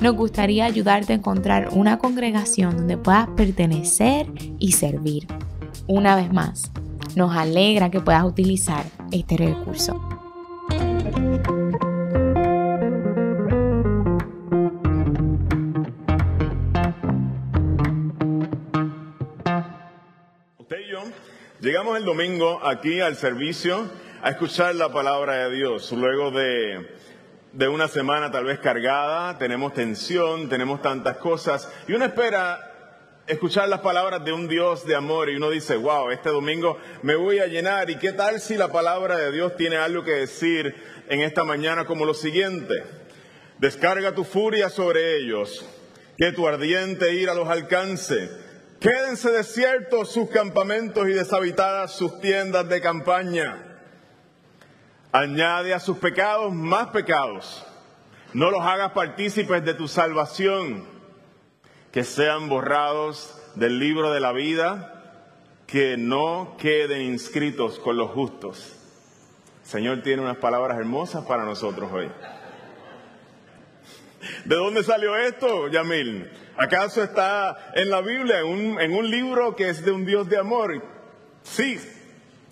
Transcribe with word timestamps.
nos 0.00 0.14
gustaría 0.14 0.64
ayudarte 0.64 1.12
a 1.12 1.16
encontrar 1.16 1.68
una 1.72 1.98
congregación 1.98 2.76
donde 2.76 2.96
puedas 2.96 3.28
pertenecer 3.36 4.26
y 4.58 4.72
servir. 4.72 5.26
Una 5.86 6.16
vez 6.16 6.32
más, 6.32 6.70
nos 7.14 7.36
alegra 7.36 7.90
que 7.90 8.00
puedas 8.00 8.24
utilizar 8.24 8.84
este 9.10 9.36
recurso. 9.36 10.16
Llegamos 21.66 21.98
el 21.98 22.04
domingo 22.04 22.64
aquí 22.64 23.00
al 23.00 23.16
servicio 23.16 23.90
a 24.22 24.30
escuchar 24.30 24.76
la 24.76 24.92
palabra 24.92 25.48
de 25.48 25.56
Dios. 25.56 25.90
Luego 25.90 26.30
de, 26.30 26.86
de, 27.56 27.68
una 27.68 27.88
semana 27.88 28.30
tal 28.30 28.44
vez 28.44 28.58
cargada, 28.58 29.38
tenemos 29.38 29.74
tensión, 29.74 30.48
tenemos 30.48 30.82
tantas 30.82 31.16
cosas 31.16 31.70
y 31.88 31.92
uno 31.92 32.04
espera 32.04 32.72
escuchar 33.26 33.68
las 33.68 33.80
palabras 33.80 34.24
de 34.24 34.32
un 34.32 34.48
Dios 34.48 34.86
de 34.86 34.94
amor 34.94 35.28
y 35.30 35.36
uno 35.36 35.50
dice, 35.50 35.76
wow, 35.76 36.10
este 36.10 36.30
domingo 36.30 36.78
me 37.02 37.16
voy 37.16 37.40
a 37.40 37.46
llenar 37.46 37.90
y 37.90 37.96
qué 37.96 38.12
tal 38.12 38.40
si 38.40 38.56
la 38.56 38.70
palabra 38.70 39.16
de 39.16 39.32
Dios 39.32 39.56
tiene 39.56 39.76
algo 39.76 40.04
que 40.04 40.12
decir 40.12 40.74
en 41.08 41.22
esta 41.22 41.44
mañana 41.44 41.84
como 41.84 42.04
lo 42.04 42.14
siguiente. 42.14 42.74
Descarga 43.58 44.14
tu 44.14 44.24
furia 44.24 44.68
sobre 44.68 45.16
ellos, 45.16 45.64
que 46.16 46.32
tu 46.32 46.46
ardiente 46.46 47.14
ira 47.14 47.34
los 47.34 47.48
alcance 47.48 48.46
Quédense 48.80 49.30
desiertos 49.30 50.12
sus 50.12 50.28
campamentos 50.28 51.08
y 51.08 51.12
deshabitadas 51.12 51.96
sus 51.96 52.20
tiendas 52.20 52.68
de 52.68 52.80
campaña. 52.80 53.65
Añade 55.16 55.72
a 55.72 55.80
sus 55.80 55.96
pecados 55.96 56.52
más 56.52 56.88
pecados. 56.88 57.64
No 58.34 58.50
los 58.50 58.60
hagas 58.60 58.92
partícipes 58.92 59.64
de 59.64 59.72
tu 59.72 59.88
salvación. 59.88 60.84
Que 61.90 62.04
sean 62.04 62.50
borrados 62.50 63.34
del 63.54 63.78
libro 63.78 64.10
de 64.12 64.20
la 64.20 64.32
vida. 64.32 65.24
Que 65.66 65.96
no 65.96 66.58
queden 66.58 67.00
inscritos 67.00 67.78
con 67.78 67.96
los 67.96 68.10
justos. 68.10 68.76
Señor 69.62 70.02
tiene 70.02 70.20
unas 70.20 70.36
palabras 70.36 70.76
hermosas 70.76 71.24
para 71.24 71.44
nosotros 71.44 71.90
hoy. 71.90 72.10
¿De 74.44 74.54
dónde 74.54 74.84
salió 74.84 75.16
esto, 75.16 75.68
Yamil? 75.68 76.30
¿Acaso 76.58 77.02
está 77.02 77.72
en 77.74 77.88
la 77.88 78.02
Biblia, 78.02 78.40
en 78.40 78.48
un, 78.48 78.80
en 78.82 78.92
un 78.92 79.10
libro 79.10 79.56
que 79.56 79.70
es 79.70 79.82
de 79.82 79.92
un 79.92 80.04
Dios 80.04 80.28
de 80.28 80.36
amor? 80.36 80.82
Sí, 81.42 81.80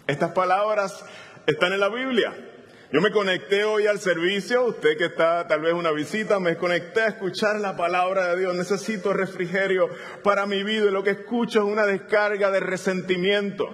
estas 0.06 0.32
palabras 0.32 1.04
están 1.46 1.74
en 1.74 1.80
la 1.80 1.90
Biblia. 1.90 2.52
Yo 2.94 3.00
me 3.00 3.10
conecté 3.10 3.64
hoy 3.64 3.88
al 3.88 3.98
servicio, 3.98 4.66
usted 4.66 4.96
que 4.96 5.06
está 5.06 5.48
tal 5.48 5.62
vez 5.62 5.72
una 5.74 5.90
visita, 5.90 6.38
me 6.38 6.56
conecté 6.56 7.00
a 7.00 7.08
escuchar 7.08 7.58
la 7.58 7.76
palabra 7.76 8.28
de 8.28 8.38
Dios. 8.38 8.54
Necesito 8.54 9.12
refrigerio 9.12 9.88
para 10.22 10.46
mi 10.46 10.62
vida 10.62 10.84
y 10.84 10.90
lo 10.92 11.02
que 11.02 11.10
escucho 11.10 11.58
es 11.58 11.72
una 11.72 11.86
descarga 11.86 12.52
de 12.52 12.60
resentimiento. 12.60 13.66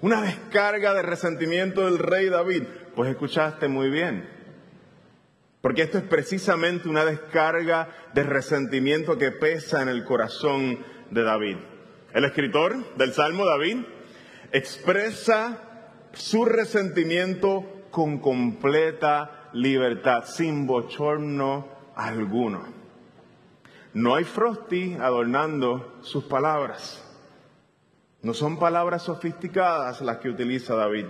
Una 0.00 0.22
descarga 0.22 0.92
de 0.92 1.02
resentimiento 1.02 1.84
del 1.84 2.00
rey 2.00 2.30
David. 2.30 2.64
Pues 2.96 3.10
escuchaste 3.10 3.68
muy 3.68 3.90
bien. 3.90 4.28
Porque 5.60 5.82
esto 5.82 5.98
es 5.98 6.04
precisamente 6.04 6.88
una 6.88 7.04
descarga 7.04 7.90
de 8.12 8.24
resentimiento 8.24 9.18
que 9.18 9.30
pesa 9.30 9.82
en 9.82 9.88
el 9.88 10.02
corazón 10.02 10.84
de 11.12 11.22
David. 11.22 11.58
El 12.12 12.24
escritor 12.24 12.96
del 12.96 13.12
Salmo 13.12 13.46
David 13.46 13.84
expresa 14.50 15.62
su 16.12 16.44
resentimiento 16.44 17.71
con 17.92 18.18
completa 18.18 19.50
libertad, 19.52 20.24
sin 20.24 20.66
bochorno 20.66 21.68
alguno. 21.94 22.64
No 23.94 24.16
hay 24.16 24.24
Frosty 24.24 24.94
adornando 24.94 25.98
sus 26.00 26.24
palabras. 26.24 27.08
No 28.22 28.34
son 28.34 28.58
palabras 28.58 29.02
sofisticadas 29.02 30.00
las 30.00 30.18
que 30.18 30.30
utiliza 30.30 30.74
David. 30.74 31.06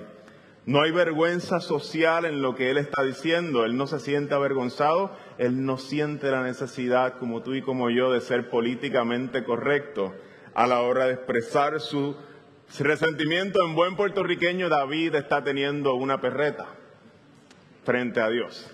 No 0.66 0.82
hay 0.82 0.90
vergüenza 0.90 1.60
social 1.60 2.24
en 2.24 2.42
lo 2.42 2.54
que 2.54 2.70
él 2.70 2.78
está 2.78 3.02
diciendo. 3.02 3.64
Él 3.64 3.76
no 3.76 3.86
se 3.86 4.00
siente 4.00 4.34
avergonzado. 4.34 5.12
Él 5.38 5.64
no 5.64 5.78
siente 5.78 6.30
la 6.30 6.42
necesidad, 6.42 7.18
como 7.18 7.42
tú 7.42 7.54
y 7.54 7.62
como 7.62 7.90
yo, 7.90 8.12
de 8.12 8.20
ser 8.20 8.50
políticamente 8.50 9.44
correcto 9.44 10.12
a 10.54 10.66
la 10.66 10.82
hora 10.82 11.06
de 11.06 11.14
expresar 11.14 11.80
su 11.80 12.16
resentimiento. 12.80 13.64
En 13.66 13.74
buen 13.74 13.96
puertorriqueño, 13.96 14.68
David 14.68 15.14
está 15.14 15.44
teniendo 15.44 15.94
una 15.94 16.20
perreta 16.20 16.66
frente 17.84 18.20
a 18.20 18.30
Dios. 18.30 18.70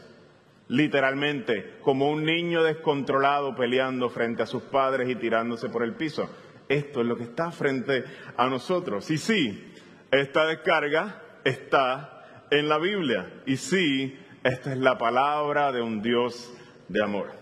Literalmente, 0.68 1.78
como 1.82 2.10
un 2.10 2.24
niño 2.24 2.62
descontrolado 2.62 3.56
peleando 3.56 4.08
frente 4.10 4.42
a 4.42 4.46
sus 4.46 4.62
padres 4.62 5.08
y 5.08 5.16
tirándose 5.16 5.68
por 5.68 5.82
el 5.82 5.94
piso. 5.94 6.30
Esto 6.68 7.00
es 7.00 7.06
lo 7.06 7.16
que 7.16 7.24
está 7.24 7.50
frente 7.50 8.04
a 8.36 8.48
nosotros. 8.48 9.10
Y 9.10 9.18
sí, 9.18 9.72
esta 10.10 10.46
descarga 10.46 11.22
está 11.44 12.46
en 12.50 12.68
la 12.68 12.78
Biblia. 12.78 13.42
Y 13.46 13.56
sí, 13.56 14.18
esta 14.44 14.72
es 14.72 14.78
la 14.78 14.96
palabra 14.98 15.72
de 15.72 15.82
un 15.82 16.02
Dios 16.02 16.52
de 16.88 17.02
amor. 17.02 17.32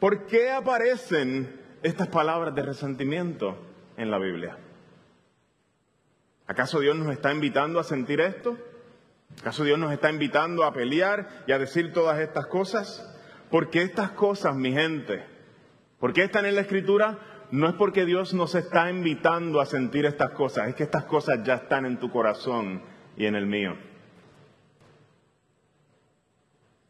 ¿Por 0.00 0.26
qué 0.26 0.50
aparecen 0.50 1.60
estas 1.82 2.08
palabras 2.08 2.54
de 2.54 2.62
resentimiento 2.62 3.58
en 3.96 4.10
la 4.10 4.18
Biblia? 4.18 4.58
¿Acaso 6.46 6.80
Dios 6.80 6.96
nos 6.96 7.10
está 7.10 7.32
invitando 7.32 7.80
a 7.80 7.84
sentir 7.84 8.20
esto? 8.20 8.58
¿Acaso 9.40 9.64
Dios 9.64 9.78
nos 9.78 9.92
está 9.92 10.10
invitando 10.10 10.64
a 10.64 10.72
pelear 10.72 11.44
y 11.46 11.52
a 11.52 11.58
decir 11.58 11.92
todas 11.92 12.18
estas 12.20 12.46
cosas? 12.46 13.10
Porque 13.50 13.82
estas 13.82 14.10
cosas, 14.10 14.54
mi 14.54 14.72
gente, 14.72 15.24
¿por 15.98 16.12
qué 16.12 16.24
están 16.24 16.46
en 16.46 16.54
la 16.54 16.62
Escritura? 16.62 17.18
No 17.50 17.68
es 17.68 17.74
porque 17.74 18.04
Dios 18.04 18.34
nos 18.34 18.54
está 18.54 18.90
invitando 18.90 19.60
a 19.60 19.66
sentir 19.66 20.06
estas 20.06 20.30
cosas, 20.30 20.68
es 20.68 20.74
que 20.74 20.82
estas 20.82 21.04
cosas 21.04 21.42
ya 21.44 21.54
están 21.54 21.86
en 21.86 21.98
tu 21.98 22.10
corazón 22.10 22.82
y 23.16 23.26
en 23.26 23.36
el 23.36 23.46
mío. 23.46 23.76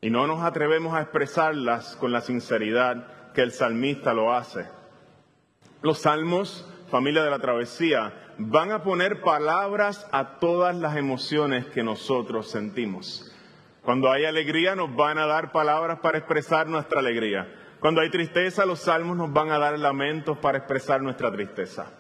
Y 0.00 0.10
no 0.10 0.26
nos 0.26 0.43
atrevemos 0.43 0.94
a 0.94 1.00
expresarlas 1.00 1.97
con 1.97 2.12
la 2.12 2.20
sinceridad 2.20 3.32
que 3.32 3.43
el 3.43 3.53
salmista 3.53 4.12
lo 4.12 4.34
hace. 4.34 4.66
Los 5.82 5.98
salmos, 5.98 6.66
familia 6.91 7.22
de 7.22 7.31
la 7.31 7.38
travesía, 7.38 8.24
van 8.39 8.72
a 8.72 8.83
poner 8.83 9.21
palabras 9.21 10.06
a 10.12 10.39
todas 10.39 10.75
las 10.77 10.97
emociones 10.97 11.67
que 11.67 11.83
nosotros 11.83 12.50
sentimos. 12.50 13.33
Cuando 13.83 14.11
hay 14.11 14.25
alegría 14.25 14.75
nos 14.75 14.95
van 14.97 15.19
a 15.19 15.27
dar 15.27 15.53
palabras 15.53 15.99
para 16.00 16.19
expresar 16.19 16.67
nuestra 16.67 17.00
alegría. 17.00 17.49
Cuando 17.81 18.00
hay 18.00 18.11
tristeza, 18.11 18.65
los 18.65 18.81
salmos 18.81 19.17
nos 19.17 19.33
van 19.33 19.50
a 19.50 19.59
dar 19.59 19.78
lamentos 19.78 20.39
para 20.39 20.59
expresar 20.59 21.03
nuestra 21.03 21.31
tristeza. 21.31 21.93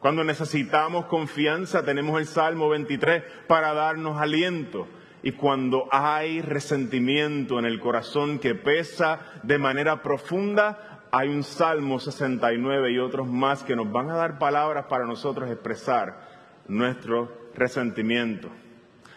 Cuando 0.00 0.24
necesitamos 0.24 1.06
confianza, 1.06 1.84
tenemos 1.84 2.18
el 2.18 2.26
Salmo 2.26 2.68
23 2.68 3.22
para 3.46 3.72
darnos 3.74 4.20
aliento. 4.20 4.88
Y 5.22 5.32
cuando 5.32 5.86
hay 5.92 6.40
resentimiento 6.40 7.58
en 7.58 7.66
el 7.66 7.78
corazón 7.78 8.38
que 8.38 8.54
pesa 8.54 9.20
de 9.42 9.58
manera 9.58 10.02
profunda, 10.02 10.99
hay 11.12 11.28
un 11.28 11.42
Salmo 11.42 11.98
69 11.98 12.92
y 12.92 12.98
otros 12.98 13.26
más 13.26 13.64
que 13.64 13.74
nos 13.74 13.90
van 13.90 14.10
a 14.10 14.16
dar 14.16 14.38
palabras 14.38 14.86
para 14.86 15.06
nosotros 15.06 15.50
expresar 15.50 16.28
nuestro 16.68 17.50
resentimiento. 17.54 18.48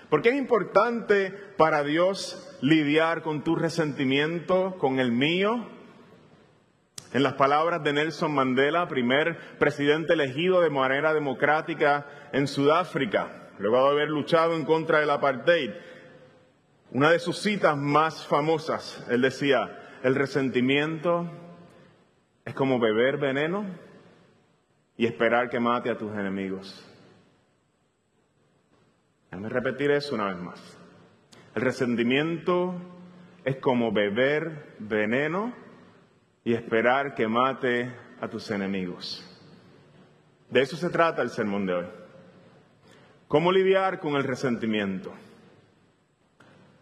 Porque 0.09 0.29
es 0.29 0.35
importante 0.35 1.31
para 1.57 1.83
Dios 1.83 2.57
lidiar 2.61 3.21
con 3.21 3.43
tu 3.43 3.55
resentimiento, 3.55 4.75
con 4.77 4.99
el 4.99 5.11
mío, 5.11 5.67
en 7.13 7.21
las 7.21 7.33
palabras 7.33 7.83
de 7.83 7.93
Nelson 7.93 8.33
Mandela, 8.33 8.87
primer 8.87 9.57
presidente 9.59 10.13
elegido 10.13 10.61
de 10.61 10.71
manera 10.71 11.13
democrática 11.13 12.07
en 12.31 12.47
Sudáfrica, 12.47 13.51
luego 13.59 13.83
de 13.83 13.91
haber 13.91 14.09
luchado 14.09 14.55
en 14.55 14.65
contra 14.65 14.99
del 14.99 15.11
apartheid, 15.11 15.71
una 16.91 17.11
de 17.11 17.19
sus 17.19 17.39
citas 17.39 17.77
más 17.77 18.25
famosas, 18.25 19.05
él 19.09 19.21
decía, 19.21 19.79
el 20.03 20.15
resentimiento 20.15 21.42
es 22.45 22.53
como 22.53 22.79
beber 22.79 23.17
veneno 23.17 23.65
y 24.97 25.05
esperar 25.05 25.49
que 25.49 25.59
mate 25.59 25.89
a 25.89 25.97
tus 25.97 26.11
enemigos. 26.13 26.89
Déjame 29.31 29.49
repetir 29.49 29.91
eso 29.91 30.15
una 30.15 30.27
vez 30.27 30.37
más. 30.37 30.77
El 31.55 31.61
resentimiento 31.61 32.75
es 33.43 33.57
como 33.57 33.91
beber 33.91 34.75
veneno 34.79 35.53
y 36.43 36.53
esperar 36.53 37.15
que 37.15 37.27
mate 37.27 37.91
a 38.19 38.27
tus 38.27 38.51
enemigos. 38.51 39.29
De 40.49 40.61
eso 40.61 40.75
se 40.75 40.89
trata 40.89 41.21
el 41.21 41.29
sermón 41.29 41.65
de 41.65 41.73
hoy. 41.73 41.85
¿Cómo 43.27 43.51
lidiar 43.51 43.99
con 43.99 44.15
el 44.15 44.23
resentimiento? 44.23 45.11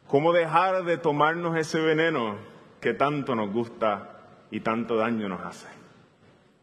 ¿Cómo 0.08 0.34
dejar 0.34 0.84
de 0.84 0.98
tomarnos 0.98 1.56
ese 1.56 1.80
veneno 1.80 2.36
que 2.82 2.94
tanto 2.94 3.36
nos 3.36 3.52
gusta 3.54 4.11
y 4.52 4.60
tanto 4.60 4.96
daño 4.98 5.28
nos 5.28 5.42
hace? 5.42 5.68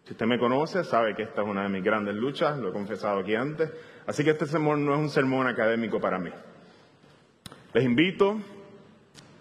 Si 0.04 0.12
usted 0.12 0.26
me 0.26 0.38
conoce, 0.38 0.84
sabe 0.84 1.14
que 1.14 1.22
esta 1.24 1.42
es 1.42 1.48
una 1.48 1.64
de 1.64 1.68
mis 1.68 1.82
grandes 1.82 2.14
luchas, 2.14 2.56
lo 2.58 2.70
he 2.70 2.72
confesado 2.72 3.18
aquí 3.18 3.34
antes, 3.34 3.70
así 4.06 4.24
que 4.24 4.30
este 4.30 4.46
sermón 4.46 4.86
no 4.86 4.94
es 4.94 5.00
un 5.00 5.10
sermón 5.10 5.46
académico 5.46 6.00
para 6.00 6.18
mí. 6.18 6.30
Les 7.74 7.84
invito 7.84 8.38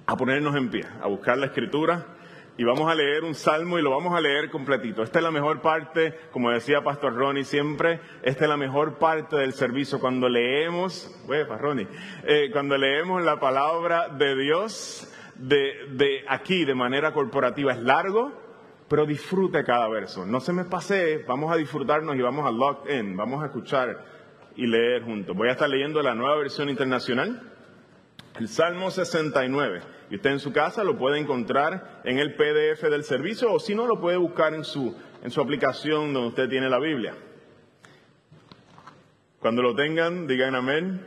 a 0.05 0.17
ponernos 0.17 0.55
en 0.55 0.69
pie, 0.69 0.85
a 1.01 1.07
buscar 1.07 1.37
la 1.37 1.45
escritura 1.45 2.17
y 2.57 2.63
vamos 2.63 2.91
a 2.91 2.95
leer 2.95 3.23
un 3.23 3.35
salmo 3.35 3.77
y 3.77 3.81
lo 3.81 3.91
vamos 3.91 4.13
a 4.13 4.19
leer 4.19 4.49
completito. 4.49 5.03
Esta 5.03 5.19
es 5.19 5.23
la 5.23 5.31
mejor 5.31 5.61
parte, 5.61 6.17
como 6.31 6.49
decía 6.49 6.81
Pastor 6.81 7.15
Ronnie 7.15 7.43
siempre, 7.43 7.99
esta 8.23 8.45
es 8.45 8.49
la 8.49 8.57
mejor 8.57 8.97
parte 8.97 9.35
del 9.37 9.53
servicio. 9.53 9.99
Cuando 9.99 10.27
leemos, 10.27 11.15
Ronnie, 11.27 11.87
eh, 12.25 12.49
cuando 12.51 12.77
leemos 12.77 13.23
la 13.23 13.39
palabra 13.39 14.09
de 14.09 14.35
Dios 14.35 15.13
de, 15.39 15.87
de 15.91 16.25
aquí 16.27 16.65
de 16.65 16.75
manera 16.75 17.13
corporativa, 17.13 17.71
es 17.71 17.79
largo, 17.79 18.31
pero 18.87 19.05
disfrute 19.05 19.63
cada 19.63 19.87
verso. 19.87 20.25
No 20.25 20.39
se 20.39 20.53
me 20.53 20.65
pase, 20.65 21.23
vamos 21.27 21.51
a 21.51 21.57
disfrutarnos 21.57 22.15
y 22.15 22.21
vamos 22.21 22.45
a 22.45 22.51
lock 22.51 22.89
in, 22.89 23.15
vamos 23.17 23.43
a 23.43 23.47
escuchar 23.47 24.05
y 24.55 24.65
leer 24.65 25.03
juntos. 25.03 25.35
Voy 25.35 25.49
a 25.49 25.51
estar 25.51 25.69
leyendo 25.69 26.01
la 26.01 26.15
nueva 26.15 26.35
versión 26.37 26.69
internacional, 26.69 27.41
el 28.39 28.47
Salmo 28.47 28.91
69. 28.91 29.81
Y 30.09 30.15
usted 30.15 30.31
en 30.31 30.39
su 30.39 30.53
casa 30.53 30.83
lo 30.83 30.97
puede 30.97 31.19
encontrar 31.19 32.01
en 32.05 32.17
el 32.17 32.35
PDF 32.35 32.83
del 32.83 33.03
servicio 33.03 33.51
o 33.51 33.59
si 33.59 33.75
no 33.75 33.87
lo 33.87 33.99
puede 33.99 34.17
buscar 34.17 34.53
en 34.53 34.63
su, 34.63 34.95
en 35.21 35.31
su 35.31 35.41
aplicación 35.41 36.13
donde 36.13 36.29
usted 36.29 36.49
tiene 36.49 36.69
la 36.69 36.79
Biblia. 36.79 37.13
Cuando 39.39 39.61
lo 39.61 39.75
tengan, 39.75 40.27
digan 40.27 40.55
amén. 40.55 41.05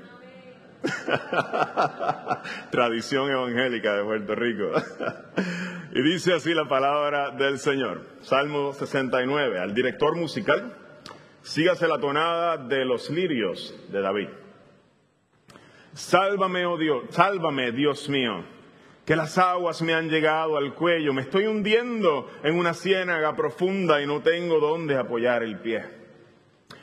Tradición 2.70 3.30
evangélica 3.30 3.94
de 3.96 4.04
Puerto 4.04 4.34
Rico. 4.34 4.72
y 5.92 6.02
dice 6.02 6.34
así 6.34 6.54
la 6.54 6.68
palabra 6.68 7.30
del 7.30 7.58
Señor. 7.58 8.02
Salmo 8.22 8.72
69. 8.72 9.58
Al 9.58 9.74
director 9.74 10.16
musical, 10.16 10.76
sígase 11.42 11.86
la 11.86 11.98
tonada 11.98 12.56
de 12.56 12.84
los 12.84 13.10
lirios 13.10 13.74
de 13.88 14.00
David. 14.00 14.28
Sálvame, 15.92 16.66
oh 16.66 16.78
Dios, 16.78 17.04
sálvame, 17.10 17.72
Dios 17.72 18.08
mío 18.08 18.44
que 19.10 19.16
las 19.16 19.38
aguas 19.38 19.82
me 19.82 19.92
han 19.92 20.08
llegado 20.08 20.56
al 20.56 20.72
cuello, 20.72 21.12
me 21.12 21.22
estoy 21.22 21.46
hundiendo 21.46 22.30
en 22.44 22.56
una 22.56 22.74
ciénaga 22.74 23.34
profunda 23.34 24.00
y 24.00 24.06
no 24.06 24.22
tengo 24.22 24.60
dónde 24.60 24.96
apoyar 24.96 25.42
el 25.42 25.58
pie. 25.58 25.84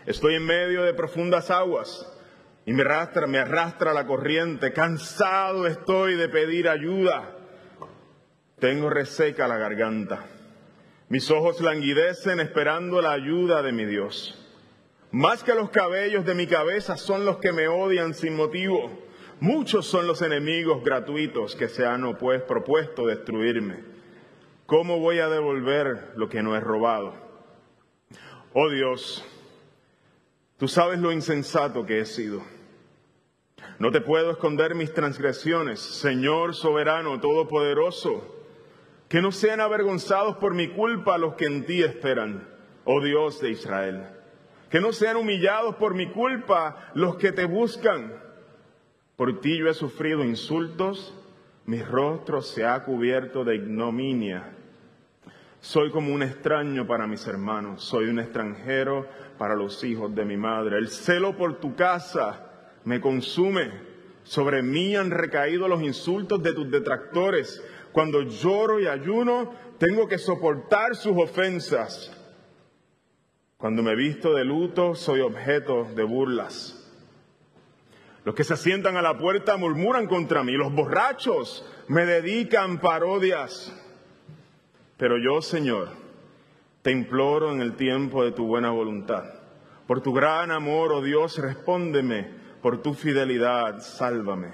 Estoy 0.05 0.35
en 0.35 0.45
medio 0.45 0.83
de 0.83 0.94
profundas 0.94 1.49
aguas 1.51 2.05
y 2.67 2.73
me 2.73 2.81
arrastra, 2.81 3.27
me 3.27 3.39
arrastra 3.39 3.93
la 3.93 4.05
corriente, 4.05 4.73
cansado 4.73 5.67
estoy 5.67 6.15
de 6.15 6.27
pedir 6.27 6.67
ayuda. 6.67 7.33
Tengo 8.59 8.89
reseca 8.89 9.47
la 9.47 9.57
garganta. 9.57 10.25
Mis 11.07 11.31
ojos 11.31 11.61
languidecen 11.61 12.41
esperando 12.41 13.01
la 13.01 13.13
ayuda 13.13 13.61
de 13.61 13.71
mi 13.71 13.85
Dios. 13.85 14.37
Más 15.11 15.45
que 15.45 15.55
los 15.55 15.69
cabellos 15.69 16.25
de 16.25 16.35
mi 16.35 16.45
cabeza 16.45 16.97
son 16.97 17.23
los 17.23 17.37
que 17.37 17.53
me 17.53 17.69
odian 17.69 18.13
sin 18.13 18.35
motivo. 18.35 18.91
Muchos 19.39 19.87
son 19.87 20.05
los 20.05 20.21
enemigos 20.21 20.83
gratuitos 20.83 21.55
que 21.55 21.69
se 21.69 21.85
han 21.85 22.17
pues, 22.17 22.41
propuesto 22.41 23.07
destruirme. 23.07 23.77
¿Cómo 24.65 24.99
voy 24.99 25.19
a 25.19 25.29
devolver 25.29 26.11
lo 26.17 26.27
que 26.27 26.43
no 26.43 26.53
he 26.53 26.59
robado? 26.59 27.13
Oh 28.51 28.69
Dios, 28.69 29.23
tú 30.57 30.67
sabes 30.67 30.99
lo 30.99 31.13
insensato 31.13 31.85
que 31.85 32.01
he 32.01 32.05
sido. 32.05 32.56
No 33.79 33.91
te 33.91 34.01
puedo 34.01 34.31
esconder 34.31 34.74
mis 34.74 34.91
transgresiones, 34.91 35.79
Señor 35.79 36.56
soberano, 36.56 37.19
todopoderoso. 37.19 38.35
Que 39.07 39.21
no 39.21 39.31
sean 39.31 39.62
avergonzados 39.62 40.38
por 40.38 40.56
mi 40.56 40.69
culpa 40.69 41.19
los 41.19 41.35
que 41.35 41.45
en 41.45 41.63
ti 41.63 41.83
esperan, 41.83 42.47
oh 42.85 43.01
Dios 43.01 43.39
de 43.39 43.51
Israel. 43.51 44.07
Que 44.71 44.81
no 44.81 44.91
sean 44.94 45.15
humillados 45.15 45.75
por 45.75 45.94
mi 45.94 46.12
culpa 46.12 46.89
los 46.95 47.18
que 47.18 47.31
te 47.31 47.45
buscan. 47.45 48.13
Por 49.15 49.41
ti 49.41 49.59
yo 49.59 49.69
he 49.69 49.74
sufrido 49.75 50.23
insultos, 50.23 51.13
mi 51.65 51.81
rostro 51.83 52.41
se 52.41 52.65
ha 52.65 52.83
cubierto 52.83 53.44
de 53.44 53.57
ignominia. 53.57 54.56
Soy 55.62 55.91
como 55.91 56.13
un 56.13 56.23
extraño 56.23 56.88
para 56.88 57.06
mis 57.06 57.27
hermanos, 57.27 57.83
soy 57.83 58.06
un 58.06 58.19
extranjero 58.19 59.07
para 59.38 59.56
los 59.56 59.83
hijos 59.83 60.13
de 60.15 60.25
mi 60.25 60.35
madre. 60.35 60.80
El 60.80 60.88
celo 60.89 61.38
por 61.38 61.59
tu 61.59 61.75
casa 61.75 62.46
me 62.87 63.01
consume. 63.01 63.69
Sobre 64.23 64.63
mí 64.63 64.95
han 64.95 65.11
recaído 65.11 65.67
los 65.67 65.81
insultos 65.81 66.41
de 66.41 66.53
tus 66.53 66.71
detractores. 66.71 67.61
Cuando 67.91 68.21
lloro 68.21 68.79
y 68.79 68.87
ayuno, 68.87 69.53
tengo 69.77 70.07
que 70.07 70.17
soportar 70.17 70.95
sus 70.95 71.17
ofensas. 71.17 72.13
Cuando 73.57 73.83
me 73.83 73.93
visto 73.93 74.33
de 74.33 74.45
luto, 74.45 74.95
soy 74.95 75.19
objeto 75.19 75.85
de 75.95 76.03
burlas. 76.03 76.81
Los 78.23 78.35
que 78.35 78.45
se 78.45 78.55
sientan 78.55 78.95
a 78.95 79.01
la 79.01 79.17
puerta 79.17 79.57
murmuran 79.57 80.07
contra 80.07 80.43
mí. 80.43 80.53
Los 80.53 80.73
borrachos 80.73 81.69
me 81.89 82.05
dedican 82.05 82.79
parodias. 82.79 83.73
Pero 84.95 85.17
yo, 85.17 85.41
Señor, 85.41 85.89
te 86.83 86.91
imploro 86.91 87.51
en 87.51 87.59
el 87.59 87.75
tiempo 87.75 88.23
de 88.23 88.31
tu 88.31 88.47
buena 88.47 88.69
voluntad. 88.71 89.25
Por 89.87 89.99
tu 90.01 90.13
gran 90.13 90.51
amor, 90.51 90.93
oh 90.93 91.01
Dios, 91.01 91.37
respóndeme. 91.37 92.36
Por 92.67 92.81
tu 92.81 92.93
fidelidad, 92.93 93.79
sálvame. 93.79 94.51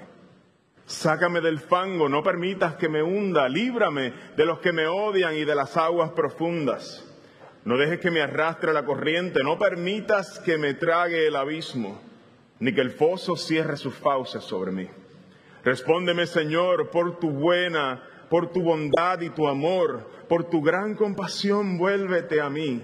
Sácame 0.86 1.40
del 1.40 1.58
fango, 1.58 2.08
no 2.08 2.22
permitas 2.22 2.76
que 2.76 2.88
me 2.88 3.02
hunda. 3.02 3.48
Líbrame 3.48 4.12
de 4.36 4.46
los 4.46 4.60
que 4.60 4.72
me 4.72 4.86
odian 4.86 5.34
y 5.34 5.44
de 5.44 5.56
las 5.56 5.76
aguas 5.76 6.12
profundas. 6.12 7.04
No 7.64 7.76
dejes 7.76 7.98
que 7.98 8.12
me 8.12 8.22
arrastre 8.22 8.72
la 8.72 8.84
corriente, 8.84 9.42
no 9.42 9.58
permitas 9.58 10.38
que 10.38 10.58
me 10.58 10.74
trague 10.74 11.26
el 11.26 11.34
abismo 11.34 12.00
ni 12.60 12.72
que 12.72 12.82
el 12.82 12.92
foso 12.92 13.34
cierre 13.34 13.76
sus 13.76 13.96
fauces 13.96 14.44
sobre 14.44 14.70
mí. 14.70 14.88
Respóndeme, 15.64 16.26
Señor, 16.26 16.90
por 16.90 17.18
tu 17.18 17.30
buena, 17.30 18.00
por 18.30 18.52
tu 18.52 18.62
bondad 18.62 19.22
y 19.22 19.30
tu 19.30 19.48
amor, 19.48 20.08
por 20.28 20.44
tu 20.44 20.62
gran 20.62 20.94
compasión, 20.94 21.78
vuélvete 21.78 22.40
a 22.40 22.48
mí. 22.48 22.80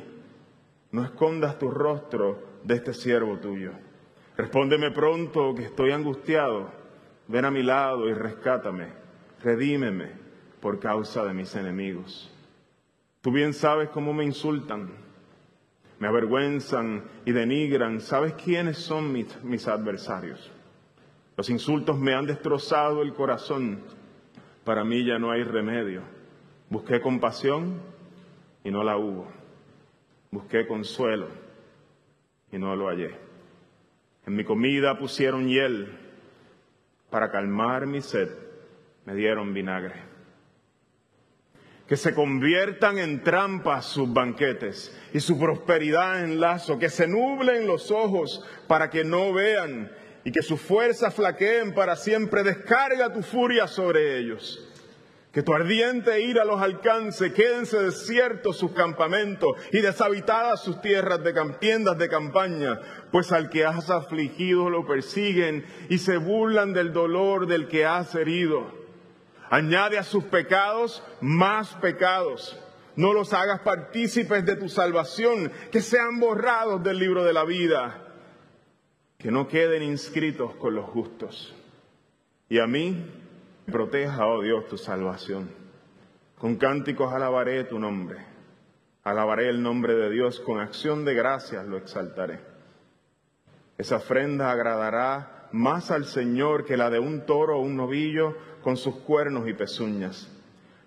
No 0.91 1.05
escondas 1.05 1.57
tu 1.57 1.71
rostro 1.71 2.43
de 2.65 2.75
este 2.75 2.93
siervo 2.93 3.39
tuyo. 3.39 3.90
Respóndeme 4.37 4.91
pronto, 4.91 5.55
que 5.55 5.65
estoy 5.65 5.93
angustiado. 5.93 6.71
Ven 7.29 7.45
a 7.45 7.51
mi 7.51 7.63
lado 7.63 8.09
y 8.09 8.15
rescátame. 8.15 8.89
Redímeme 9.43 10.11
por 10.61 10.79
causa 10.79 11.25
de 11.25 11.35
mis 11.35 11.55
enemigos. 11.57 12.33
Tú 13.21 13.33
bien 13.33 13.53
sabes 13.53 13.91
cómo 13.91 14.13
me 14.13 14.25
insultan 14.25 14.91
me 16.01 16.09
avergüenzan 16.09 17.05
y 17.25 17.33
denigran. 17.33 18.01
¿Sabes 18.01 18.33
quiénes 18.33 18.79
son 18.79 19.13
mis, 19.13 19.69
adversarios? 19.69 20.51
Los 21.37 21.49
insultos 21.51 21.99
me 21.99 22.15
han 22.15 22.27
destrozado 22.27 23.03
el 23.03 23.13
corazón. 23.13 23.85
Para 24.65 24.83
mí 24.83 25.05
ya 25.05 25.19
no 25.19 25.31
hay 25.31 25.45
remedio. 25.45 26.03
Busqué 26.71 27.01
compasión 27.01 27.83
y 28.65 28.71
no 28.71 28.83
la 28.83 28.97
hubo. 28.97 29.29
Busqué 30.31 30.67
consuelo 30.67 31.29
y 32.51 32.59
no 32.59 32.75
lo 32.75 32.89
hallé. 32.89 33.30
En 34.27 34.37
mi 34.37 34.45
comida 34.45 34.99
pusieron 34.99 35.49
hiel. 35.49 35.99
Para 37.11 37.31
calmar 37.31 37.87
mi 37.87 38.01
sed 38.01 38.29
me 39.05 39.15
dieron 39.15 39.53
vinagre 39.53 40.11
que 41.91 41.97
se 41.97 42.15
conviertan 42.15 42.99
en 42.99 43.25
trampas 43.25 43.85
sus 43.85 44.13
banquetes 44.13 44.97
y 45.13 45.19
su 45.19 45.37
prosperidad 45.41 46.23
en 46.23 46.39
lazo, 46.39 46.79
que 46.79 46.89
se 46.89 47.09
nublen 47.09 47.67
los 47.67 47.91
ojos 47.91 48.45
para 48.69 48.91
que 48.91 49.03
no 49.03 49.33
vean 49.33 49.91
y 50.23 50.31
que 50.31 50.41
sus 50.41 50.61
fuerzas 50.61 51.13
flaqueen 51.13 51.75
para 51.75 51.97
siempre. 51.97 52.45
Descarga 52.45 53.13
tu 53.13 53.25
furia 53.25 53.67
sobre 53.67 54.19
ellos. 54.19 54.70
Que 55.33 55.45
tu 55.45 55.55
ardiente 55.55 56.23
ira 56.23 56.45
los 56.45 56.61
alcance, 56.61 57.33
quédense 57.33 57.81
desiertos 57.81 58.57
sus 58.57 58.73
campamentos 58.73 59.51
y 59.73 59.81
deshabitadas 59.81 60.61
sus 60.61 60.81
tierras 60.81 61.23
de 61.23 61.33
tiendas 61.61 61.97
de 61.99 62.09
campaña, 62.09 62.81
pues 63.13 63.31
al 63.31 63.49
que 63.49 63.65
has 63.65 63.91
afligido 63.91 64.71
lo 64.71 64.85
persiguen 64.87 65.65
y 65.89 65.99
se 65.99 66.17
burlan 66.17 66.73
del 66.73 66.93
dolor 66.93 67.47
del 67.47 67.69
que 67.69 67.87
has 67.87 68.13
herido. 68.17 68.73
Añade 69.51 69.99
a 69.99 70.03
sus 70.03 70.25
pecados 70.25 71.03
más 71.21 71.75
pecados. 71.75 72.59
No 72.97 73.13
los 73.13 73.33
hagas 73.33 73.61
partícipes 73.61 74.45
de 74.45 74.57
tu 74.57 74.69
salvación, 74.69 75.53
que 75.71 75.81
sean 75.81 76.19
borrados 76.19 76.83
del 76.83 76.99
libro 76.99 77.23
de 77.23 77.33
la 77.33 77.45
vida, 77.45 78.05
que 79.17 79.31
no 79.31 79.47
queden 79.47 79.85
inscritos 79.85 80.57
con 80.57 80.75
los 80.75 80.87
justos. 80.91 81.55
Y 82.49 82.59
a 82.59 82.67
mí, 82.67 83.20
proteja, 83.67 84.27
oh 84.27 84.43
Dios, 84.43 84.69
tu 84.69 84.77
salvación. 84.77 85.51
Con 86.39 86.57
cánticos 86.57 87.13
alabaré 87.13 87.65
tu 87.65 87.79
nombre. 87.79 88.19
Alabaré 89.05 89.49
el 89.49 89.63
nombre 89.63 89.95
de 89.95 90.11
Dios, 90.11 90.41
con 90.41 90.61
acción 90.61 91.05
de 91.05 91.15
gracias 91.15 91.67
lo 91.67 91.77
exaltaré. 91.77 92.41
Esa 93.79 93.97
ofrenda 93.97 94.51
agradará 94.51 95.49
más 95.53 95.91
al 95.91 96.05
Señor 96.05 96.65
que 96.65 96.77
la 96.77 96.91
de 96.91 96.99
un 96.99 97.27
toro 97.27 97.59
o 97.59 97.63
un 97.63 97.77
novillo 97.77 98.37
con 98.63 98.77
sus 98.77 98.97
cuernos 98.97 99.49
y 99.49 99.55
pezuñas. 99.55 100.31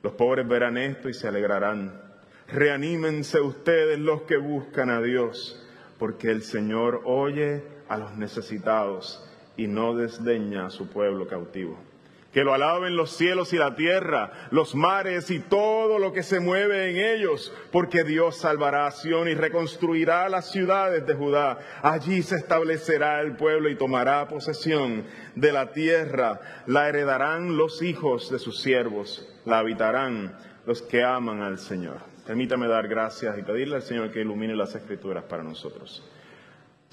Los 0.03 0.13
pobres 0.13 0.47
verán 0.47 0.77
esto 0.77 1.09
y 1.09 1.13
se 1.13 1.27
alegrarán. 1.27 2.01
Reanímense 2.47 3.39
ustedes 3.39 3.99
los 3.99 4.23
que 4.23 4.37
buscan 4.37 4.89
a 4.89 5.01
Dios, 5.01 5.63
porque 5.97 6.29
el 6.29 6.43
Señor 6.43 7.01
oye 7.05 7.63
a 7.89 7.97
los 7.97 8.15
necesitados 8.15 9.27
y 9.55 9.67
no 9.67 9.95
desdeña 9.95 10.67
a 10.67 10.69
su 10.69 10.89
pueblo 10.89 11.27
cautivo 11.27 11.92
que 12.33 12.43
lo 12.43 12.53
alaben 12.53 12.95
los 12.95 13.15
cielos 13.15 13.53
y 13.53 13.57
la 13.57 13.75
tierra, 13.75 14.31
los 14.49 14.73
mares 14.73 15.29
y 15.29 15.39
todo 15.39 15.99
lo 15.99 16.11
que 16.11 16.23
se 16.23 16.39
mueve 16.39 16.89
en 16.89 16.97
ellos, 16.97 17.53
porque 17.71 18.03
Dios 18.03 18.37
salvará 18.37 18.87
a 18.87 18.91
Sion 18.91 19.27
y 19.27 19.35
reconstruirá 19.35 20.27
las 20.29 20.51
ciudades 20.51 21.05
de 21.05 21.13
Judá. 21.13 21.59
Allí 21.83 22.23
se 22.23 22.35
establecerá 22.35 23.21
el 23.21 23.35
pueblo 23.35 23.69
y 23.69 23.75
tomará 23.75 24.27
posesión 24.27 25.05
de 25.35 25.51
la 25.51 25.71
tierra. 25.71 26.41
La 26.65 26.89
heredarán 26.89 27.55
los 27.55 27.83
hijos 27.83 28.31
de 28.31 28.39
sus 28.39 28.59
siervos, 28.61 29.27
la 29.45 29.59
habitarán 29.59 30.35
los 30.65 30.81
que 30.81 31.03
aman 31.03 31.41
al 31.41 31.59
Señor. 31.59 31.99
Permítame 32.25 32.67
dar 32.67 32.87
gracias 32.87 33.37
y 33.37 33.43
pedirle 33.43 33.75
al 33.75 33.81
Señor 33.83 34.11
que 34.11 34.21
ilumine 34.21 34.55
las 34.55 34.73
escrituras 34.73 35.25
para 35.25 35.43
nosotros. 35.43 36.03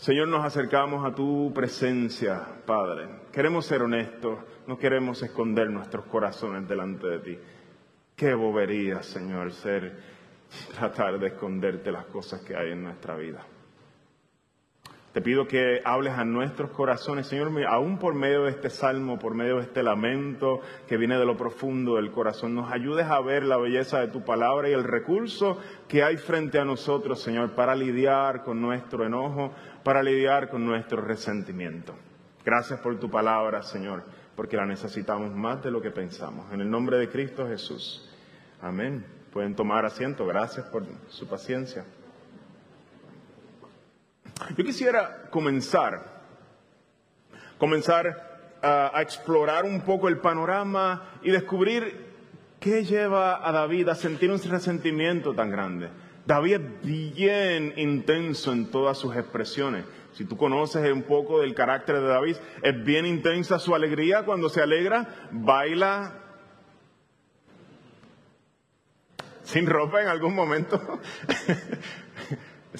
Señor, 0.00 0.28
nos 0.28 0.42
acercamos 0.42 1.04
a 1.04 1.14
tu 1.14 1.52
presencia, 1.54 2.42
Padre. 2.64 3.07
Queremos 3.30 3.66
ser 3.66 3.83
honestos, 3.83 4.38
no 4.66 4.78
queremos 4.78 5.23
esconder 5.23 5.69
nuestros 5.69 6.07
corazones 6.07 6.66
delante 6.66 7.07
de 7.07 7.19
ti. 7.19 7.38
Qué 8.16 8.33
bobería, 8.33 9.02
Señor, 9.02 9.52
ser 9.52 9.95
tratar 10.75 11.19
de 11.19 11.26
esconderte 11.26 11.92
las 11.92 12.07
cosas 12.07 12.40
que 12.40 12.57
hay 12.57 12.73
en 12.73 12.83
nuestra 12.83 13.14
vida. 13.14 13.45
Te 15.12 15.20
pido 15.20 15.48
que 15.48 15.80
hables 15.84 16.12
a 16.12 16.24
nuestros 16.24 16.70
corazones, 16.70 17.26
Señor, 17.26 17.50
aún 17.66 17.98
por 17.98 18.14
medio 18.14 18.44
de 18.44 18.50
este 18.50 18.70
salmo, 18.70 19.18
por 19.18 19.34
medio 19.34 19.56
de 19.56 19.62
este 19.62 19.82
lamento 19.82 20.60
que 20.86 20.96
viene 20.96 21.18
de 21.18 21.26
lo 21.26 21.36
profundo 21.36 21.96
del 21.96 22.12
corazón, 22.12 22.54
nos 22.54 22.70
ayudes 22.70 23.06
a 23.06 23.20
ver 23.20 23.42
la 23.42 23.56
belleza 23.56 23.98
de 23.98 24.06
tu 24.06 24.24
palabra 24.24 24.68
y 24.68 24.72
el 24.72 24.84
recurso 24.84 25.58
que 25.88 26.04
hay 26.04 26.16
frente 26.16 26.60
a 26.60 26.64
nosotros, 26.64 27.20
Señor, 27.20 27.56
para 27.56 27.74
lidiar 27.74 28.44
con 28.44 28.60
nuestro 28.60 29.04
enojo, 29.04 29.52
para 29.82 30.00
lidiar 30.00 30.48
con 30.48 30.64
nuestro 30.64 31.02
resentimiento. 31.02 31.92
Gracias 32.44 32.78
por 32.78 32.96
tu 33.00 33.10
palabra, 33.10 33.62
Señor, 33.62 34.04
porque 34.36 34.56
la 34.56 34.64
necesitamos 34.64 35.34
más 35.34 35.60
de 35.60 35.72
lo 35.72 35.82
que 35.82 35.90
pensamos. 35.90 36.52
En 36.52 36.60
el 36.60 36.70
nombre 36.70 36.98
de 36.98 37.08
Cristo 37.08 37.48
Jesús. 37.48 38.08
Amén. 38.62 39.04
Pueden 39.32 39.56
tomar 39.56 39.84
asiento. 39.84 40.24
Gracias 40.24 40.66
por 40.66 40.84
su 41.08 41.26
paciencia. 41.26 41.84
Yo 44.56 44.64
quisiera 44.64 45.28
comenzar, 45.30 46.23
comenzar 47.59 48.59
a, 48.62 49.00
explorar 49.00 49.64
un 49.64 49.82
poco 49.82 50.09
el 50.09 50.18
panorama 50.18 51.11
y 51.23 51.30
descubrir 51.30 52.09
qué 52.59 52.85
lleva 52.85 53.47
a 53.47 53.52
David 53.52 53.88
a 53.88 53.94
sentir 53.94 54.30
un 54.30 54.42
resentimiento 54.42 55.35
tan 55.35 55.50
grande. 55.50 55.88
David 56.26 56.54
es 56.54 56.82
bien 56.82 57.73
intenso 57.76 58.52
en 58.52 58.70
todas 58.70 58.99
sus 58.99 59.16
expresiones. 59.16 59.85
Si 60.12 60.25
tú 60.25 60.37
conoces 60.37 60.90
un 60.92 61.02
poco 61.02 61.40
del 61.40 61.54
carácter 61.54 61.97
de 62.00 62.09
David, 62.09 62.37
es 62.62 62.85
bien 62.85 63.06
intensa 63.06 63.59
su 63.59 63.75
alegría. 63.75 64.25
Cuando 64.25 64.49
se 64.49 64.61
alegra, 64.61 65.28
baila 65.30 66.14
sin 69.44 69.66
ropa 69.66 70.02
en 70.02 70.09
algún 70.09 70.35
momento. 70.35 70.80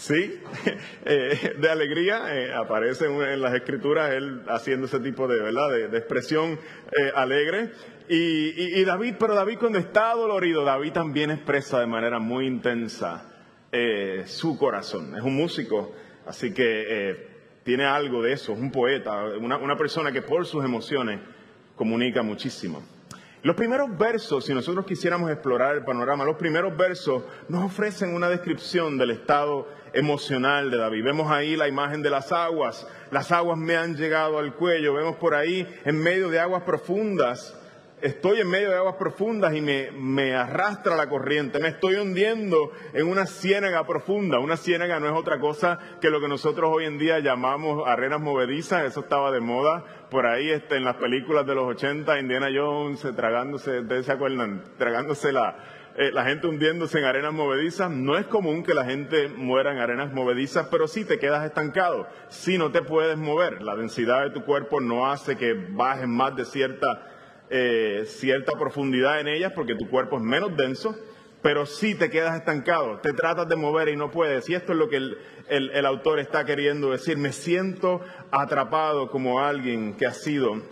Sí, 0.01 0.41
eh, 1.05 1.57
de 1.59 1.69
alegría 1.69 2.35
eh, 2.35 2.55
aparece 2.55 3.05
en 3.05 3.39
las 3.39 3.53
escrituras 3.53 4.11
él 4.13 4.41
haciendo 4.49 4.87
ese 4.87 4.99
tipo 5.01 5.29
de, 5.29 5.43
¿verdad? 5.43 5.91
de, 5.91 5.99
expresión 5.99 6.53
eh, 6.53 7.13
alegre. 7.15 7.71
Y, 8.09 8.83
David, 8.83 9.17
pero 9.21 9.35
David 9.35 9.59
cuando 9.59 9.79
está 9.79 10.15
dolorido, 10.15 10.65
David 10.65 10.93
también 10.93 11.31
expresa 11.31 11.81
de 11.81 11.87
manera 11.87 12.19
muy 12.19 12.47
intensa 12.47 13.27
su 14.25 14.59
corazón. 14.59 15.15
Es 15.17 15.23
un 15.23 15.37
músico, 15.37 15.95
así 16.27 16.53
que 16.53 17.29
tiene 17.63 17.85
algo 17.85 18.21
de 18.23 18.33
eso, 18.33 18.53
es 18.55 18.59
un 18.59 18.73
poeta, 18.73 19.27
una, 19.39 19.59
una 19.59 19.77
persona 19.77 20.11
que 20.11 20.23
por 20.23 20.45
sus 20.45 20.65
emociones 20.65 21.21
comunica 21.77 22.23
muchísimo. 22.23 22.83
Los 23.43 23.57
primeros 23.57 23.97
versos, 23.97 24.45
si 24.45 24.53
nosotros 24.53 24.85
quisiéramos 24.85 25.31
explorar 25.31 25.75
el 25.75 25.83
panorama, 25.83 26.25
los 26.25 26.37
primeros 26.37 26.77
versos 26.77 27.23
nos 27.49 27.65
ofrecen 27.65 28.15
una 28.15 28.29
descripción 28.29 28.99
del 28.99 29.13
estado 29.13 29.67
emocional 29.95 30.71
de 30.71 30.77
David. 30.77 31.05
Vemos 31.05 31.31
ahí 31.31 31.57
la 31.57 31.67
imagen 31.67 32.03
de 32.03 32.11
las 32.11 32.33
aguas. 32.33 32.87
Las 33.11 33.33
aguas 33.33 33.57
me 33.57 33.77
han 33.77 33.97
llegado 33.97 34.39
al 34.39 34.55
cuello. 34.55 34.93
Vemos 34.93 35.17
por 35.17 35.35
ahí 35.35 35.67
en 35.87 35.99
medio 36.03 36.29
de 36.29 36.39
aguas 36.39 36.65
profundas. 36.65 37.57
Estoy 38.03 38.41
en 38.41 38.49
medio 38.49 38.71
de 38.71 38.77
aguas 38.77 38.97
profundas 38.97 39.55
y 39.55 39.61
me, 39.61 39.91
me 39.91 40.35
arrastra 40.35 40.97
la 40.97 41.09
corriente. 41.11 41.59
Me 41.59 41.69
estoy 41.69 41.97
hundiendo 41.97 42.73
en 42.95 43.07
una 43.07 43.27
ciénaga 43.27 43.87
profunda. 43.87 44.39
Una 44.39 44.57
ciénaga 44.57 44.99
no 45.01 45.07
es 45.07 45.13
otra 45.13 45.39
cosa 45.39 45.79
que 46.01 46.09
lo 46.09 46.19
que 46.19 46.29
nosotros 46.29 46.71
hoy 46.73 46.87
en 46.87 46.97
día 46.97 47.19
llamamos 47.19 47.87
arenas 47.87 48.21
movedizas. 48.21 48.85
Eso 48.85 49.01
estaba 49.01 49.31
de 49.31 49.41
moda 49.41 49.85
por 50.11 50.27
ahí 50.27 50.51
este, 50.51 50.77
en 50.77 50.85
las 50.85 50.97
películas 50.97 51.47
de 51.47 51.55
los 51.55 51.65
80. 51.65 52.19
Indiana 52.21 52.49
Jones 52.55 53.07
tragándose, 53.15 53.81
¿ustedes 53.81 54.07
se? 54.07 54.17
Tragándose 54.79 55.31
la, 55.31 55.59
eh, 55.97 56.11
la 56.13 56.25
gente 56.25 56.47
hundiéndose 56.47 56.99
en 56.99 57.05
arenas 57.05 57.35
movedizas. 57.35 57.91
No 57.91 58.17
es 58.17 58.25
común 58.27 58.63
que 58.63 58.73
la 58.73 58.87
gente 58.87 59.29
muera 59.29 59.73
en 59.73 59.79
arenas 59.79 60.11
movedizas, 60.11 60.69
pero 60.71 60.89
sí 60.89 61.05
te 61.05 61.19
quedas 61.19 61.45
estancado. 61.45 62.07
Si 62.29 62.57
no 62.57 62.73
te 62.73 62.81
puedes 62.81 63.19
mover, 63.19 63.61
la 63.61 63.77
densidad 63.77 64.23
de 64.23 64.31
tu 64.31 64.45
cuerpo 64.45 64.81
no 64.81 65.11
hace 65.11 65.37
que 65.37 65.53
bajes 65.53 66.09
más 66.09 66.35
de 66.35 66.47
cierta, 66.47 67.07
eh, 67.51 68.05
cierta 68.07 68.53
profundidad 68.59 69.21
en 69.21 69.29
ellas 69.29 69.53
porque 69.55 69.75
tu 69.75 69.89
cuerpo 69.89 70.17
es 70.17 70.23
menos 70.23 70.57
denso, 70.57 70.97
pero 71.43 71.67
sí 71.67 71.95
te 71.95 72.11
quedas 72.11 72.37
estancado. 72.37 72.99
Te 72.99 73.13
tratas 73.13 73.49
de 73.49 73.57
mover 73.57 73.89
y 73.89 73.97
no 73.97 74.11
puedes. 74.11 74.49
Y 74.49 74.55
esto 74.55 74.73
es 74.73 74.79
lo 74.79 74.89
que 74.89 74.97
el, 74.97 75.19
el 75.49 75.87
autor 75.87 76.21
está 76.21 76.45
queriendo 76.45 76.91
decir. 76.91 77.17
Me 77.17 77.33
siento 77.33 78.01
atrapado 78.31 79.11
como 79.11 79.41
alguien 79.41 79.95
que 79.95 80.07
ha 80.07 80.15
sido 80.15 80.63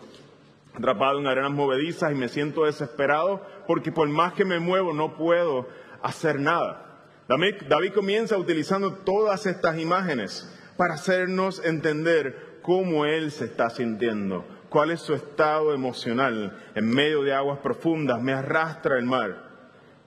atrapado 0.74 1.18
en 1.18 1.26
arenas 1.26 1.50
movedizas 1.50 2.12
y 2.12 2.14
me 2.14 2.28
siento 2.28 2.64
desesperado 2.64 3.44
porque 3.66 3.90
por 3.90 4.08
más 4.08 4.32
que 4.34 4.44
me 4.44 4.60
muevo 4.60 4.92
no 4.92 5.16
puedo 5.16 5.68
hacer 6.02 6.40
nada. 6.40 6.88
David, 7.28 7.92
comienza 7.94 8.38
utilizando 8.38 8.94
todas 8.94 9.44
estas 9.44 9.78
imágenes 9.78 10.50
para 10.78 10.94
hacernos 10.94 11.62
entender 11.62 12.60
cómo 12.62 13.04
él 13.04 13.30
se 13.30 13.44
está 13.44 13.68
sintiendo, 13.68 14.46
cuál 14.68 14.90
es 14.90 15.00
su 15.00 15.14
estado 15.14 15.72
emocional 15.72 16.56
en 16.74 16.88
medio 16.88 17.22
de 17.22 17.34
aguas 17.34 17.58
profundas, 17.58 18.20
me 18.20 18.32
arrastra 18.32 18.98
el 18.98 19.04
mar. 19.04 19.48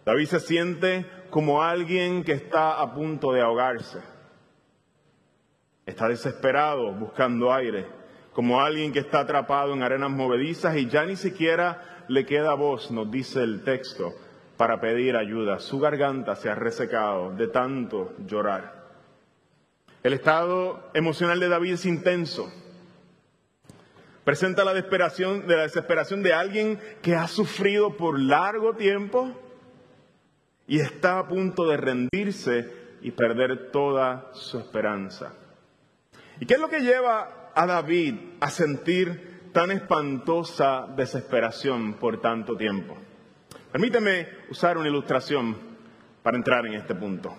David 0.06 0.26
se 0.28 0.40
siente 0.40 1.06
como 1.30 1.62
alguien 1.62 2.24
que 2.24 2.34
está 2.34 2.82
a 2.82 2.94
punto 2.94 3.32
de 3.32 3.42
ahogarse. 3.42 4.00
Está 5.86 6.08
desesperado 6.08 6.94
buscando 6.94 7.52
aire, 7.54 7.88
como 8.34 8.62
alguien 8.62 8.92
que 8.92 9.00
está 9.00 9.22
atrapado 9.22 9.74
en 9.74 9.84
arenas 9.84 10.12
movedizas 10.12 10.78
y 10.78 10.88
ya 10.88 11.06
ni 11.06 11.16
siquiera 11.16 12.04
le 12.08 12.26
queda 12.26 12.54
voz, 12.54 12.92
nos 12.92 13.10
dice 13.10 13.42
el 13.42 13.64
texto, 13.64 14.14
para 14.58 14.80
pedir 14.80 15.16
ayuda. 15.16 15.60
Su 15.60 15.80
garganta 15.80 16.36
se 16.36 16.50
ha 16.50 16.56
resecado 16.56 17.32
de 17.32 17.48
tanto 17.48 18.14
llorar. 18.26 18.82
El 20.04 20.14
estado 20.14 20.90
emocional 20.94 21.40
de 21.40 21.50
David 21.50 21.74
es 21.74 21.86
intenso. 21.86 22.52
Presenta 24.24 24.64
la 24.64 24.74
desesperación, 24.74 25.48
de 25.48 25.56
la 25.56 25.64
desesperación 25.64 26.22
de 26.22 26.34
alguien 26.34 26.80
que 27.02 27.16
ha 27.16 27.28
sufrido 27.28 27.98
por 27.98 28.20
largo 28.20 28.76
tiempo 28.76 29.32
y 30.68 30.80
está 30.80 31.20
a 31.20 31.28
punto 31.28 31.68
de 31.68 31.78
rendirse 31.78 32.72
y 33.02 33.12
perder 33.12 33.72
toda 33.72 34.30
su 34.34 34.60
esperanza. 34.60 35.34
¿Y 36.40 36.46
qué 36.46 36.54
es 36.54 36.60
lo 36.60 36.70
que 36.70 36.82
lleva 36.82 37.52
a 37.56 37.66
David 37.66 38.16
a 38.40 38.50
sentir 38.50 39.50
tan 39.54 39.72
espantosa 39.72 40.88
desesperación 40.96 41.96
por 41.96 42.22
tanto 42.22 42.56
tiempo? 42.56 42.98
Permíteme 43.72 44.28
usar 44.50 44.78
una 44.78 44.88
ilustración 44.88 45.58
para 46.22 46.38
entrar 46.38 46.66
en 46.68 46.76
este 46.76 46.94
punto. 46.94 47.36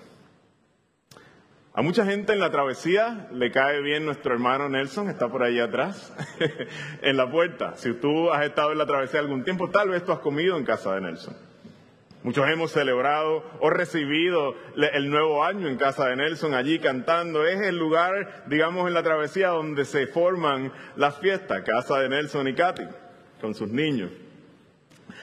A 1.74 1.80
mucha 1.80 2.04
gente 2.04 2.34
en 2.34 2.38
la 2.38 2.50
travesía 2.50 3.28
le 3.32 3.50
cae 3.50 3.80
bien 3.80 4.04
nuestro 4.04 4.34
hermano 4.34 4.68
Nelson, 4.68 5.08
está 5.08 5.28
por 5.28 5.42
ahí 5.42 5.58
atrás, 5.58 6.14
en 7.02 7.16
la 7.16 7.30
puerta. 7.30 7.76
Si 7.76 7.94
tú 7.94 8.30
has 8.30 8.44
estado 8.44 8.72
en 8.72 8.78
la 8.78 8.84
travesía 8.84 9.20
algún 9.20 9.42
tiempo, 9.42 9.70
tal 9.70 9.88
vez 9.88 10.04
tú 10.04 10.12
has 10.12 10.18
comido 10.18 10.58
en 10.58 10.66
casa 10.66 10.94
de 10.94 11.00
Nelson. 11.00 11.34
Muchos 12.24 12.46
hemos 12.50 12.72
celebrado 12.72 13.42
o 13.60 13.70
recibido 13.70 14.54
el 14.76 15.10
nuevo 15.10 15.42
año 15.44 15.66
en 15.66 15.76
casa 15.76 16.08
de 16.08 16.16
Nelson, 16.16 16.52
allí 16.52 16.78
cantando. 16.78 17.46
Es 17.46 17.60
el 17.62 17.78
lugar, 17.78 18.44
digamos, 18.48 18.86
en 18.86 18.92
la 18.92 19.02
travesía 19.02 19.48
donde 19.48 19.86
se 19.86 20.06
forman 20.06 20.72
las 20.96 21.18
fiestas, 21.20 21.62
casa 21.62 21.98
de 22.00 22.10
Nelson 22.10 22.48
y 22.48 22.54
Katy, 22.54 22.84
con 23.40 23.54
sus 23.54 23.70
niños. 23.70 24.10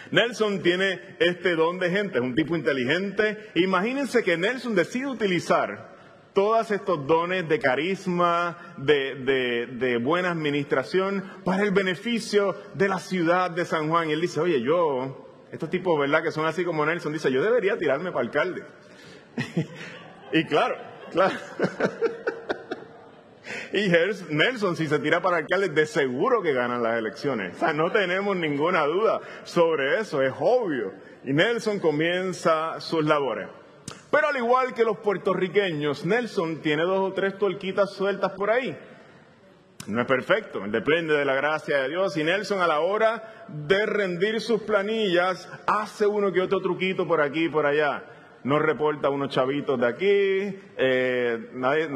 Nelson 0.10 0.64
tiene 0.64 1.00
este 1.20 1.56
don 1.56 1.78
de 1.78 1.92
gente, 1.92 2.18
es 2.18 2.24
un 2.24 2.34
tipo 2.34 2.56
inteligente. 2.56 3.52
Imagínense 3.54 4.24
que 4.24 4.36
Nelson 4.36 4.74
decide 4.74 5.08
utilizar 5.08 5.89
todos 6.34 6.72
estos 6.72 7.06
dones 7.08 7.48
de 7.48 7.60
carisma, 7.60 8.76
de, 8.78 10.00
buena 10.02 10.32
administración, 10.32 11.24
para 11.44 11.64
el 11.64 11.72
beneficio 11.72 12.56
de 12.74 12.88
la 12.88 13.00
ciudad 13.00 13.52
de 13.52 13.66
San 13.66 13.90
Juan. 13.90 14.10
Y 14.10 14.14
él 14.14 14.22
dice, 14.22 14.40
oye, 14.40 14.62
yo, 14.62 15.46
estos 15.52 15.70
tipos, 15.70 16.00
¿verdad? 16.00 16.24
Que 16.24 16.32
son 16.32 16.46
así 16.46 16.64
como 16.64 16.86
Nelson, 16.86 17.14
dice, 17.14 17.32
yo 17.32 17.44
debería 17.44 17.78
tirarme 17.78 18.12
para 18.12 18.26
alcalde. 18.26 18.64
y 20.34 20.44
claro, 20.46 20.76
claro. 21.12 21.36
y 23.74 23.90
Nelson, 24.30 24.76
si 24.76 24.88
se 24.88 25.00
tira 25.00 25.22
para 25.22 25.38
alcalde, 25.38 25.70
de 25.70 25.86
seguro 25.86 26.42
que 26.42 26.54
ganan 26.54 26.84
las 26.84 26.98
elecciones. 26.98 27.56
O 27.56 27.60
sea, 27.60 27.74
no 27.74 27.92
tenemos 27.92 28.36
ninguna 28.36 28.86
duda 28.86 29.20
sobre 29.44 30.00
eso, 30.00 30.22
es 30.22 30.34
obvio. 30.40 30.94
Y 31.24 31.34
Nelson 31.34 31.80
comienza 31.80 32.80
sus 32.80 33.04
labores. 33.04 33.48
Pero 34.12 34.28
al 34.28 34.38
igual 34.38 34.74
que 34.74 34.84
los 34.84 34.98
puertorriqueños, 34.98 36.06
Nelson 36.06 36.62
tiene 36.62 36.84
dos 36.84 37.12
o 37.12 37.14
tres 37.14 37.38
tuerquitas 37.38 37.94
sueltas 37.94 38.32
por 38.32 38.50
ahí. 38.50 38.78
No 39.88 40.02
es 40.02 40.08
perfecto, 40.08 40.62
depende 40.68 41.14
de 41.16 41.26
la 41.26 41.36
gracia 41.36 41.78
de 41.78 41.90
Dios. 41.90 42.18
Y 42.18 42.24
Nelson 42.24 42.62
a 42.62 42.68
la 42.68 42.80
hora 42.80 43.46
de 43.48 43.86
rendir 43.86 44.42
sus 44.42 44.62
planillas 44.62 45.50
hace 45.68 46.06
uno 46.06 46.32
que 46.32 46.42
otro 46.42 46.60
truquito 46.60 47.08
por 47.08 47.22
aquí 47.22 47.46
y 47.46 47.50
por 47.50 47.66
allá 47.66 48.04
no 48.44 48.60
reporta 48.60 49.10
unos 49.10 49.30
chavitos 49.30 49.80
de 49.80 49.88
aquí, 49.88 50.60
eh, 50.78 51.50
nadie, 51.54 51.90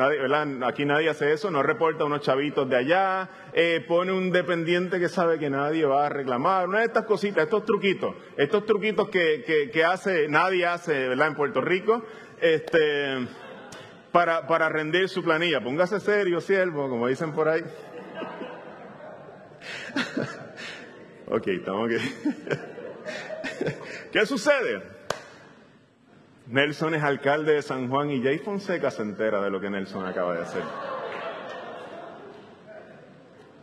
aquí 0.66 0.86
nadie 0.86 1.10
hace 1.10 1.32
eso, 1.32 1.50
no 1.50 1.64
reporta 1.64 2.04
unos 2.04 2.20
chavitos 2.22 2.70
de 2.70 2.76
allá, 2.76 3.30
eh, 3.54 3.84
pone 3.88 4.12
un 4.12 4.32
dependiente 4.32 5.00
que 5.00 5.08
sabe 5.08 5.40
que 5.40 5.50
nadie 5.50 5.86
va 5.86 6.08
a 6.08 6.10
reclamar, 6.10 6.68
una 6.68 6.80
de 6.80 6.86
estas 6.86 7.06
cositas, 7.06 7.46
estos 7.46 7.64
truquitos, 7.66 8.16
estos 8.38 8.66
truquitos 8.66 9.08
que, 9.10 9.70
que, 9.72 9.86
hace, 9.86 10.28
nadie 10.28 10.66
hace 10.66 11.10
¿verdad? 11.10 11.28
en 11.28 11.36
Puerto 11.36 11.62
Rico, 11.62 12.04
este, 12.42 13.28
para, 14.12 14.48
para 14.48 14.70
rendir 14.70 15.10
su 15.10 15.24
planilla. 15.24 15.62
Póngase 15.62 16.00
serio, 16.00 16.42
siervo, 16.42 16.90
como 16.90 17.08
dicen 17.08 17.32
por 17.32 17.48
ahí. 17.48 17.62
ok, 21.28 21.48
estamos 21.48 21.90
aquí. 21.90 22.04
¿Qué 24.12 24.26
sucede? 24.26 25.03
Nelson 26.48 26.94
es 26.94 27.04
alcalde 27.04 27.54
de 27.54 27.62
San 27.62 27.90
Juan 27.90 28.12
y 28.12 28.22
Jay 28.22 28.38
Fonseca 28.38 28.92
se 28.92 29.02
entera 29.02 29.42
de 29.42 29.50
lo 29.50 29.62
que 29.62 29.70
Nelson 29.70 30.06
acaba 30.06 30.36
de 30.36 30.42
hacer. 30.42 30.64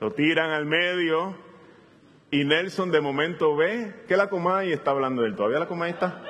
Lo 0.01 0.13
tiran 0.13 0.51
al 0.51 0.65
medio 0.65 1.37
y 2.31 2.45
Nelson 2.45 2.91
de 2.91 3.03
momento 3.03 3.55
ve 3.55 4.05
que 4.09 4.17
la 4.17 4.31
Comay 4.31 4.73
está 4.73 4.93
hablando 4.93 5.23
de 5.23 5.29
él. 5.29 5.37
¿Todavía 5.37 5.59
la 5.59 5.67
Comay 5.67 5.91
está? 5.91 6.23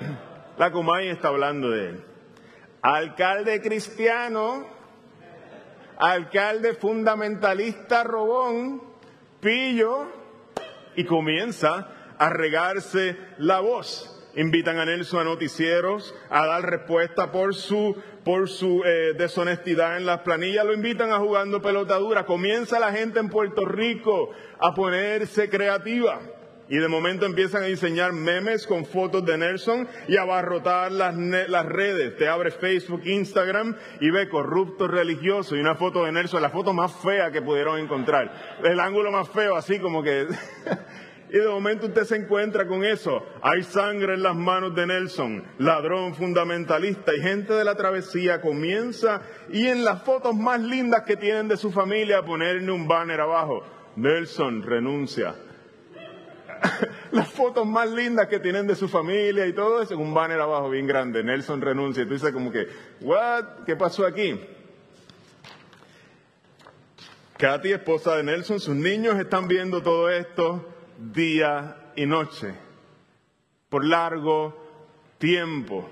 La 0.58 0.70
Comay 0.70 1.08
está 1.08 1.28
hablando 1.28 1.70
de 1.70 1.88
él. 1.88 2.04
Alcalde 2.82 3.62
cristiano, 3.62 4.66
alcalde 5.96 6.74
fundamentalista 6.74 8.04
robón, 8.04 8.82
pillo, 9.40 10.08
y 10.94 11.04
comienza 11.04 11.88
a 12.18 12.28
regarse 12.28 13.16
la 13.38 13.60
voz 13.60 14.11
invitan 14.36 14.78
a 14.78 14.84
Nelson 14.84 15.20
a 15.20 15.24
noticieros 15.24 16.14
a 16.30 16.46
dar 16.46 16.62
respuesta 16.68 17.32
por 17.32 17.54
su, 17.54 17.96
por 18.24 18.48
su 18.48 18.82
eh, 18.84 19.14
deshonestidad 19.16 19.96
en 19.96 20.06
las 20.06 20.20
planillas, 20.20 20.64
lo 20.64 20.74
invitan 20.74 21.12
a 21.12 21.18
jugando 21.18 21.60
pelotadura. 21.60 22.24
Comienza 22.26 22.78
la 22.78 22.92
gente 22.92 23.20
en 23.20 23.28
Puerto 23.28 23.64
Rico 23.64 24.30
a 24.58 24.74
ponerse 24.74 25.48
creativa. 25.48 26.20
Y 26.68 26.78
de 26.78 26.88
momento 26.88 27.26
empiezan 27.26 27.64
a 27.64 27.66
diseñar 27.66 28.14
memes 28.14 28.66
con 28.66 28.86
fotos 28.86 29.26
de 29.26 29.36
Nelson 29.36 29.86
y 30.08 30.16
a 30.16 30.22
abarrotar 30.22 30.90
las, 30.90 31.14
las 31.14 31.66
redes. 31.66 32.16
Te 32.16 32.28
abre 32.28 32.50
Facebook, 32.50 33.02
Instagram 33.04 33.76
y 34.00 34.10
ve 34.10 34.30
corrupto 34.30 34.88
religioso 34.88 35.54
y 35.54 35.60
una 35.60 35.74
foto 35.74 36.04
de 36.04 36.12
Nelson, 36.12 36.40
la 36.40 36.48
foto 36.48 36.72
más 36.72 36.94
fea 37.02 37.30
que 37.30 37.42
pudieron 37.42 37.78
encontrar. 37.78 38.58
El 38.64 38.80
ángulo 38.80 39.10
más 39.10 39.28
feo, 39.28 39.54
así 39.54 39.80
como 39.80 40.02
que 40.02 40.26
Y 41.32 41.38
de 41.38 41.48
momento 41.48 41.86
usted 41.86 42.04
se 42.04 42.16
encuentra 42.16 42.66
con 42.66 42.84
eso. 42.84 43.24
Hay 43.40 43.62
sangre 43.62 44.12
en 44.12 44.22
las 44.22 44.36
manos 44.36 44.74
de 44.74 44.86
Nelson, 44.86 45.42
ladrón 45.56 46.14
fundamentalista. 46.14 47.14
Y 47.16 47.22
gente 47.22 47.54
de 47.54 47.64
la 47.64 47.74
travesía 47.74 48.42
comienza 48.42 49.22
y 49.50 49.66
en 49.66 49.82
las 49.82 50.02
fotos 50.02 50.36
más 50.36 50.60
lindas 50.60 51.04
que 51.04 51.16
tienen 51.16 51.48
de 51.48 51.56
su 51.56 51.72
familia 51.72 52.18
a 52.18 52.22
ponerle 52.22 52.70
un 52.70 52.86
banner 52.86 53.22
abajo. 53.22 53.64
Nelson 53.96 54.62
renuncia. 54.62 55.34
las 57.12 57.30
fotos 57.30 57.66
más 57.66 57.90
lindas 57.90 58.26
que 58.26 58.38
tienen 58.38 58.66
de 58.66 58.74
su 58.74 58.86
familia 58.86 59.46
y 59.46 59.54
todo 59.54 59.80
eso, 59.80 59.96
un 59.96 60.12
banner 60.12 60.38
abajo 60.38 60.68
bien 60.68 60.86
grande. 60.86 61.24
Nelson 61.24 61.62
renuncia. 61.62 62.02
Y 62.02 62.06
tú 62.06 62.12
dices 62.12 62.30
como 62.32 62.52
que, 62.52 62.68
¿what? 63.00 63.64
¿Qué 63.64 63.74
pasó 63.74 64.04
aquí? 64.04 64.38
Katy, 67.38 67.72
esposa 67.72 68.16
de 68.16 68.22
Nelson, 68.22 68.60
sus 68.60 68.76
niños 68.76 69.18
están 69.18 69.48
viendo 69.48 69.80
todo 69.80 70.10
esto 70.10 70.71
día 70.98 71.92
y 71.96 72.06
noche, 72.06 72.54
por 73.68 73.84
largo 73.84 74.56
tiempo. 75.18 75.88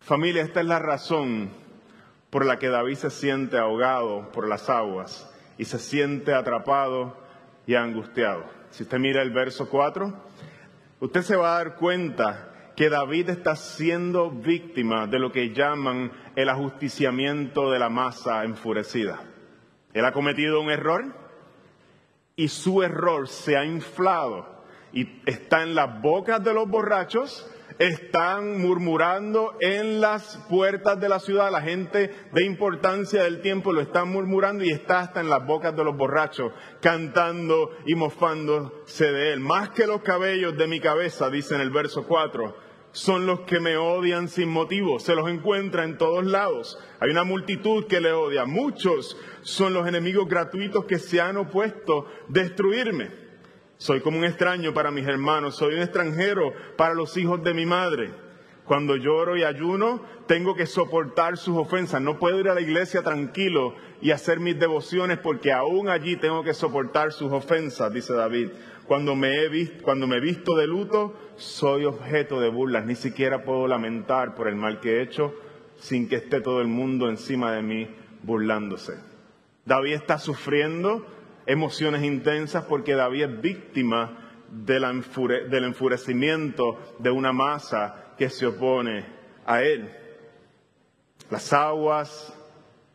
Familia, 0.00 0.42
esta 0.42 0.60
es 0.60 0.66
la 0.66 0.78
razón 0.78 1.50
por 2.30 2.44
la 2.44 2.58
que 2.58 2.68
David 2.68 2.96
se 2.96 3.10
siente 3.10 3.58
ahogado 3.58 4.30
por 4.32 4.46
las 4.48 4.68
aguas 4.68 5.28
y 5.56 5.64
se 5.64 5.78
siente 5.78 6.34
atrapado 6.34 7.16
y 7.66 7.74
angustiado. 7.74 8.44
Si 8.70 8.82
usted 8.82 8.98
mira 8.98 9.22
el 9.22 9.30
verso 9.30 9.68
4, 9.68 10.12
usted 11.00 11.22
se 11.22 11.36
va 11.36 11.54
a 11.54 11.64
dar 11.64 11.76
cuenta 11.76 12.72
que 12.76 12.88
David 12.90 13.30
está 13.30 13.56
siendo 13.56 14.30
víctima 14.30 15.06
de 15.06 15.18
lo 15.18 15.32
que 15.32 15.52
llaman 15.52 16.12
el 16.36 16.48
ajusticiamiento 16.48 17.72
de 17.72 17.78
la 17.80 17.88
masa 17.88 18.44
enfurecida. 18.44 19.20
Él 19.92 20.04
ha 20.04 20.12
cometido 20.12 20.60
un 20.60 20.70
error, 20.70 21.12
y 22.38 22.46
su 22.46 22.84
error 22.84 23.28
se 23.28 23.56
ha 23.56 23.64
inflado 23.64 24.46
y 24.92 25.20
está 25.26 25.64
en 25.64 25.74
las 25.74 26.00
bocas 26.00 26.42
de 26.42 26.54
los 26.54 26.68
borrachos, 26.68 27.50
están 27.80 28.62
murmurando 28.62 29.56
en 29.60 30.00
las 30.00 30.36
puertas 30.48 31.00
de 31.00 31.08
la 31.08 31.18
ciudad, 31.18 31.50
la 31.50 31.60
gente 31.60 32.14
de 32.32 32.44
importancia 32.44 33.24
del 33.24 33.40
tiempo 33.40 33.72
lo 33.72 33.80
están 33.80 34.10
murmurando 34.10 34.62
y 34.62 34.70
está 34.70 35.00
hasta 35.00 35.20
en 35.20 35.28
las 35.28 35.44
bocas 35.44 35.74
de 35.74 35.82
los 35.82 35.96
borrachos, 35.96 36.52
cantando 36.80 37.70
y 37.86 37.96
mofándose 37.96 39.10
de 39.10 39.32
él. 39.32 39.40
Más 39.40 39.70
que 39.70 39.88
los 39.88 40.02
cabellos 40.02 40.56
de 40.56 40.68
mi 40.68 40.78
cabeza, 40.78 41.30
dice 41.30 41.56
en 41.56 41.60
el 41.60 41.70
verso 41.70 42.06
4 42.06 42.67
son 42.92 43.26
los 43.26 43.40
que 43.40 43.60
me 43.60 43.76
odian 43.76 44.28
sin 44.28 44.48
motivo. 44.48 44.98
Se 44.98 45.14
los 45.14 45.28
encuentra 45.28 45.84
en 45.84 45.98
todos 45.98 46.24
lados. 46.24 46.78
Hay 47.00 47.10
una 47.10 47.24
multitud 47.24 47.86
que 47.86 48.00
le 48.00 48.12
odia. 48.12 48.44
Muchos 48.44 49.16
son 49.42 49.74
los 49.74 49.86
enemigos 49.86 50.28
gratuitos 50.28 50.84
que 50.84 50.98
se 50.98 51.20
han 51.20 51.36
opuesto 51.36 52.06
a 52.06 52.24
destruirme. 52.28 53.10
Soy 53.76 54.00
como 54.00 54.18
un 54.18 54.24
extraño 54.24 54.74
para 54.74 54.90
mis 54.90 55.06
hermanos. 55.06 55.56
Soy 55.56 55.74
un 55.74 55.82
extranjero 55.82 56.52
para 56.76 56.94
los 56.94 57.16
hijos 57.16 57.42
de 57.44 57.54
mi 57.54 57.66
madre. 57.66 58.12
Cuando 58.64 58.96
lloro 58.96 59.36
y 59.36 59.44
ayuno, 59.44 60.02
tengo 60.26 60.54
que 60.54 60.66
soportar 60.66 61.38
sus 61.38 61.56
ofensas. 61.56 62.02
No 62.02 62.18
puedo 62.18 62.38
ir 62.38 62.48
a 62.48 62.54
la 62.54 62.60
iglesia 62.60 63.02
tranquilo 63.02 63.74
y 64.02 64.10
hacer 64.10 64.40
mis 64.40 64.58
devociones 64.58 65.18
porque 65.18 65.52
aún 65.52 65.88
allí 65.88 66.16
tengo 66.16 66.44
que 66.44 66.52
soportar 66.52 67.12
sus 67.12 67.32
ofensas, 67.32 67.92
dice 67.92 68.12
David. 68.12 68.50
Cuando 68.88 69.14
me, 69.14 69.44
he 69.44 69.48
visto, 69.50 69.84
cuando 69.84 70.06
me 70.06 70.18
visto 70.18 70.56
de 70.56 70.66
luto, 70.66 71.14
soy 71.36 71.84
objeto 71.84 72.40
de 72.40 72.48
burlas. 72.48 72.86
Ni 72.86 72.94
siquiera 72.94 73.44
puedo 73.44 73.68
lamentar 73.68 74.34
por 74.34 74.48
el 74.48 74.56
mal 74.56 74.80
que 74.80 74.96
he 74.96 75.02
hecho 75.02 75.34
sin 75.76 76.08
que 76.08 76.16
esté 76.16 76.40
todo 76.40 76.62
el 76.62 76.68
mundo 76.68 77.10
encima 77.10 77.52
de 77.52 77.60
mí 77.60 77.86
burlándose. 78.22 78.94
David 79.66 79.92
está 79.92 80.16
sufriendo 80.16 81.06
emociones 81.44 82.02
intensas 82.02 82.64
porque 82.64 82.94
David 82.94 83.24
es 83.24 83.40
víctima 83.42 84.30
del 84.50 84.84
enfurecimiento 85.64 86.78
de 86.98 87.10
una 87.10 87.32
masa 87.32 88.14
que 88.16 88.30
se 88.30 88.46
opone 88.46 89.04
a 89.44 89.62
él. 89.62 89.92
Las 91.30 91.52
aguas 91.52 92.34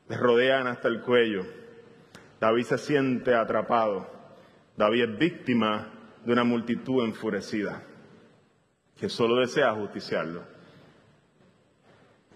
le 0.10 0.18
rodean 0.18 0.66
hasta 0.66 0.88
el 0.88 1.02
cuello. 1.02 1.44
David 2.40 2.64
se 2.64 2.80
siente 2.80 3.36
atrapado. 3.36 4.13
David 4.76 5.04
es 5.04 5.18
víctima 5.18 5.88
de 6.26 6.34
una 6.34 6.44
multitud 6.44 7.04
enfurecida 7.04 7.84
que 9.00 9.10
solo 9.10 9.38
desea 9.38 9.74
justiciarlo. 9.74 10.44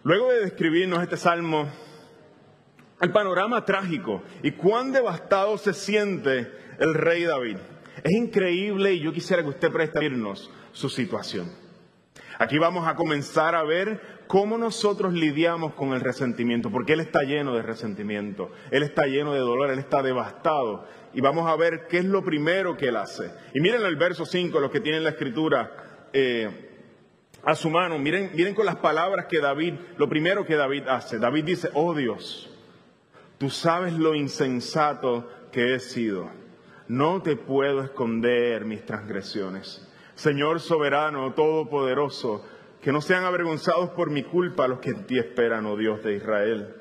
Luego 0.04 0.32
de 0.32 0.42
describirnos 0.42 1.02
este 1.02 1.18
salmo, 1.18 1.68
el 3.02 3.12
panorama 3.12 3.66
trágico 3.66 4.24
y 4.44 4.52
cuán 4.52 4.92
devastado 4.92 5.58
se 5.58 5.74
siente 5.74 6.52
el 6.80 6.94
rey 6.94 7.24
David. 7.24 7.58
Es 8.04 8.14
increíble 8.14 8.94
y 8.94 9.00
yo 9.00 9.12
quisiera 9.12 9.44
que 9.44 9.50
usted 9.50 9.72
preste 9.72 10.00
su 10.72 10.90
situación. 10.90 11.52
Aquí 12.40 12.60
vamos 12.60 12.88
a 12.88 12.96
comenzar 12.96 13.56
a 13.56 13.64
ver 13.64 14.17
cómo 14.28 14.58
nosotros 14.58 15.14
lidiamos 15.14 15.74
con 15.74 15.94
el 15.94 16.02
resentimiento, 16.02 16.70
porque 16.70 16.94
Él 16.94 17.00
está 17.00 17.24
lleno 17.24 17.56
de 17.56 17.62
resentimiento, 17.62 18.52
Él 18.72 18.84
está 18.84 19.06
lleno 19.06 19.34
de 19.34 19.40
dolor, 19.40 19.72
Él 19.72 19.80
está 19.80 20.04
devastado. 20.04 20.86
Y 21.14 21.22
vamos 21.22 21.50
a 21.50 21.56
ver 21.56 21.88
qué 21.90 22.00
es 22.00 22.06
lo 22.06 22.24
primero 22.24 22.78
que 22.78 22.90
Él 22.90 22.98
hace. 22.98 23.32
Y 23.54 23.62
miren 23.62 23.84
el 23.84 23.96
verso 23.96 24.26
5, 24.26 24.60
los 24.60 24.72
que 24.72 24.82
tienen 24.82 25.04
la 25.04 25.12
escritura 25.12 26.10
eh, 26.14 26.68
a 27.44 27.56
su 27.56 27.70
mano, 27.70 27.98
miren, 27.98 28.32
miren 28.34 28.54
con 28.54 28.66
las 28.66 28.76
palabras 28.76 29.26
que 29.28 29.40
David, 29.40 29.76
lo 29.98 30.10
primero 30.10 30.46
que 30.46 30.56
David 30.56 30.88
hace. 30.88 31.18
David 31.18 31.46
dice, 31.46 31.70
oh 31.74 31.94
Dios, 31.94 32.50
tú 33.38 33.50
sabes 33.50 33.94
lo 33.94 34.16
insensato 34.16 35.30
que 35.52 35.74
he 35.74 35.80
sido. 35.80 36.30
No 36.88 37.22
te 37.22 37.36
puedo 37.36 37.82
esconder 37.82 38.66
mis 38.66 38.86
transgresiones. 38.86 39.88
Señor 40.16 40.60
soberano, 40.60 41.34
todopoderoso, 41.34 42.44
que 42.88 42.94
no 42.94 43.02
sean 43.02 43.26
avergonzados 43.26 43.90
por 43.90 44.10
mi 44.10 44.24
culpa 44.24 44.66
los 44.66 44.80
que 44.80 44.92
en 44.92 45.06
ti 45.06 45.20
esperan, 45.20 45.66
oh 45.66 45.76
Dios 45.76 46.02
de 46.04 46.16
Israel. 46.16 46.74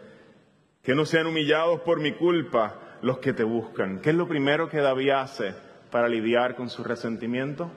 Que 0.81 0.95
no 0.95 1.05
sean 1.05 1.27
humillados 1.27 1.81
por 1.81 1.99
mi 1.99 2.13
culpa 2.13 2.79
los 3.03 3.19
que 3.19 3.33
te 3.33 3.43
buscan. 3.43 3.99
¿Qué 3.99 4.11
es 4.11 4.15
lo 4.15 4.29
primero 4.29 4.69
que 4.69 4.79
David 4.79 5.11
hace 5.11 5.53
para 5.91 6.09
lidiar 6.09 6.55
con 6.55 6.71
su 6.71 6.85
resentimiento? 6.85 7.73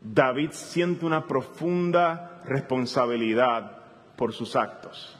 David 0.00 0.52
siente 0.52 1.04
una 1.04 1.26
profunda 1.26 2.40
responsabilidad 2.46 3.82
por 4.16 4.32
sus 4.32 4.56
actos. 4.56 5.18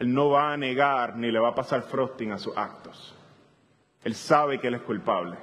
Él 0.00 0.12
no 0.12 0.30
va 0.30 0.52
a 0.52 0.56
negar 0.56 1.16
ni 1.16 1.30
le 1.30 1.38
va 1.38 1.50
a 1.50 1.54
pasar 1.54 1.82
frosting 1.82 2.32
a 2.32 2.38
sus 2.38 2.56
actos. 2.56 3.16
Él 4.02 4.16
sabe 4.16 4.58
que 4.58 4.66
él 4.66 4.74
es 4.74 4.82
culpable. 4.82 5.36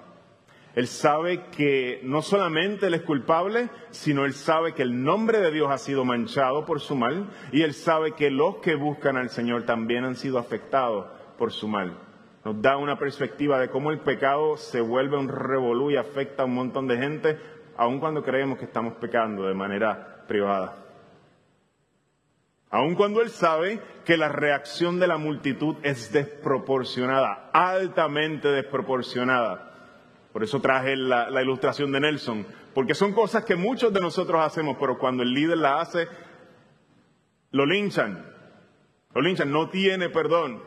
Él 0.78 0.86
sabe 0.86 1.46
que 1.46 2.02
no 2.04 2.22
solamente 2.22 2.86
él 2.86 2.94
es 2.94 3.02
culpable, 3.02 3.72
sino 3.90 4.26
él 4.26 4.34
sabe 4.34 4.76
que 4.76 4.84
el 4.84 5.04
nombre 5.04 5.40
de 5.40 5.50
Dios 5.50 5.72
ha 5.72 5.80
sido 5.80 6.06
manchado 6.06 6.68
por 6.68 6.82
su 6.82 6.96
mal 6.96 7.32
y 7.52 7.63
él 7.63 7.74
sabe 7.74 8.12
que 8.12 8.30
los 8.30 8.58
que 8.58 8.76
buscan 8.76 9.18
al 9.18 9.32
Señor 9.32 9.63
también 9.63 10.06
han 10.06 10.16
sido 10.16 10.38
afectados 10.38 11.08
por 11.36 11.52
su 11.52 11.68
mal. 11.68 11.98
Nos 12.46 12.62
da 12.62 12.78
una 12.78 13.00
perspectiva 13.00 13.60
de 13.60 13.72
cómo 13.72 13.90
el 13.90 14.02
pecado 14.02 14.56
se 14.56 14.80
vuelve 14.80 15.18
un 15.18 15.30
revolú 15.30 15.90
y 15.90 15.96
afecta 15.96 16.44
a 16.44 16.46
un 16.46 16.54
montón 16.54 16.88
de 16.88 16.98
gente, 16.98 17.40
aun 17.76 18.00
cuando 18.00 18.22
creemos 18.22 18.60
que 18.60 18.66
estamos 18.66 18.94
pecando 18.98 19.48
de 19.48 19.56
manera 19.56 20.26
privada. 20.28 20.78
Aun 22.70 22.94
cuando 22.94 23.24
él 23.24 23.32
sabe 23.32 23.82
que 24.06 24.16
la 24.16 24.30
reacción 24.30 25.00
de 25.00 25.08
la 25.08 25.18
multitud 25.18 25.78
es 25.82 26.12
desproporcionada, 26.12 27.50
altamente 27.52 28.50
desproporcionada. 28.50 29.74
Por 30.38 30.43
eso 30.43 30.62
traje 30.62 30.95
la, 30.95 31.41
ilustración 31.41 31.91
de 31.91 32.00
Nelson, 32.00 32.45
porque 32.76 32.93
son 32.93 33.12
cosas 33.12 33.43
que 33.43 33.56
muchos 33.56 33.91
de 33.91 34.00
nosotros 34.00 34.39
hacemos, 34.39 34.78
pero 34.80 35.00
cuando 35.00 35.23
el 35.23 35.34
líder 35.34 35.58
la 35.58 35.82
hace, 35.82 36.08
lo 37.50 37.65
linchan. 37.65 38.23
Lo 39.15 39.21
linchan, 39.21 39.52
no 39.52 39.71
tiene 39.71 40.12
perdón. 40.12 40.62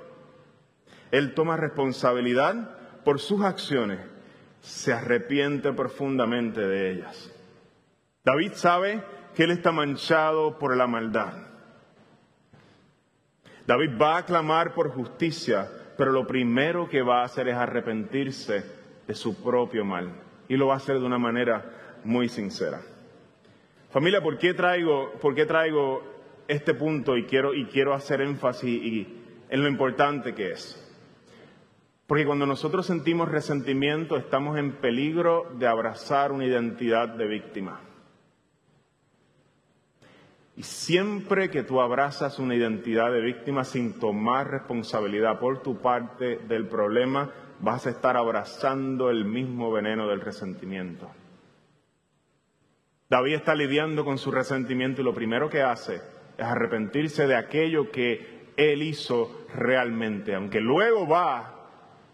Él 1.12 1.35
toma 1.35 1.56
responsabilidad 1.56 2.78
por 3.04 3.20
sus 3.20 3.44
acciones, 3.44 4.00
se 4.61 4.92
arrepiente 4.92 5.72
profundamente 5.72 6.62
de 6.62 6.90
ellas. 6.90 7.33
David 8.24 8.54
sabe 8.54 9.04
que 9.37 9.44
él 9.44 9.52
está 9.52 9.70
manchado 9.70 10.59
por 10.59 10.76
la 10.76 10.88
maldad. 10.88 11.46
David 13.68 13.90
va 14.02 14.16
a 14.16 14.26
clamar 14.26 14.74
por 14.74 14.90
justicia, 14.90 15.70
pero 15.96 16.11
lo 16.11 16.26
primero 16.26 16.88
que 16.88 17.02
va 17.02 17.20
a 17.20 17.26
hacer 17.26 17.46
es 17.46 17.54
arrepentirse 17.54 18.80
de 19.11 19.16
su 19.16 19.42
propio 19.42 19.85
mal. 19.85 20.09
Y 20.46 20.57
lo 20.57 20.68
va 20.68 20.75
a 20.75 20.77
hacer 20.77 21.01
de 21.01 21.05
una 21.05 21.18
manera 21.18 21.99
muy 22.05 22.29
sincera. 22.29 22.81
Familia, 23.90 24.23
¿por 24.23 24.38
qué 24.38 24.55
traigo, 24.55 25.14
por 25.20 25.35
qué 25.35 25.46
traigo 25.46 26.01
este 26.46 26.75
punto 26.75 27.16
y 27.16 27.25
quiero, 27.25 27.53
y 27.53 27.66
quiero 27.66 27.92
hacer 27.92 28.20
énfasis 28.20 29.09
en 29.49 29.62
lo 29.62 29.68
importante 29.68 30.33
que 30.33 30.53
es? 30.53 30.77
Porque 32.07 32.25
cuando 32.25 32.46
nosotros 32.46 32.87
sentimos 32.87 33.29
resentimiento 33.29 34.16
estamos 34.16 34.57
en 34.57 34.75
peligro 34.75 35.51
de 35.59 35.66
abrazar 35.66 36.31
una 36.31 36.46
identidad 36.46 37.09
de 37.09 37.27
víctima. 37.27 37.81
Y 40.57 40.62
siempre 40.62 41.51
que 41.51 41.64
tú 41.64 41.81
abrazas 41.81 42.38
una 42.38 42.55
identidad 42.55 43.11
de 43.11 43.23
víctima 43.23 43.64
sin 43.64 43.99
tomar 43.99 44.53
responsabilidad 44.53 45.40
por 45.40 45.62
tu 45.62 45.81
parte 45.81 46.37
del 46.46 46.68
problema, 46.68 47.33
vas 47.61 47.87
a 47.87 47.90
estar 47.90 48.16
abrazando 48.16 49.11
el 49.11 49.25
mismo 49.25 49.70
veneno 49.70 50.09
del 50.09 50.20
resentimiento. 50.20 51.11
David 53.09 53.35
está 53.35 53.55
lidiando 53.55 54.05
con 54.05 54.18
su 54.18 54.31
resentimiento 54.31 55.01
y 55.01 55.05
lo 55.05 55.14
primero 55.14 55.51
que 55.51 55.62
hace 55.62 55.96
es 56.38 56.44
arrepentirse 56.44 57.27
de 57.27 57.37
aquello 57.37 57.90
que 57.90 58.53
él 58.57 58.83
hizo 58.83 59.46
realmente. 59.55 60.35
Aunque 60.35 60.61
luego 60.61 61.09
va 61.09 61.55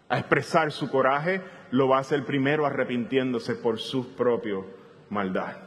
a 0.09 0.17
expresar 0.17 0.71
su 0.71 0.89
coraje, 0.89 1.41
lo 1.71 1.87
va 1.87 1.97
a 1.97 2.01
hacer 2.01 2.25
primero 2.25 2.65
arrepintiéndose 2.65 3.55
por 3.55 3.79
su 3.79 4.15
propia 4.15 4.55
maldad. 5.09 5.57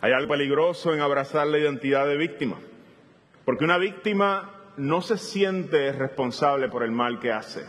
Hay 0.00 0.12
algo 0.12 0.28
peligroso 0.28 0.94
en 0.94 1.00
abrazar 1.00 1.48
la 1.48 1.58
identidad 1.58 2.06
de 2.06 2.16
víctima, 2.16 2.58
porque 3.44 3.64
una 3.64 3.78
víctima 3.78 4.57
no 4.78 5.00
se 5.02 5.18
siente 5.18 5.92
responsable 5.92 6.68
por 6.68 6.82
el 6.82 6.90
mal 6.90 7.18
que 7.18 7.32
hace. 7.32 7.64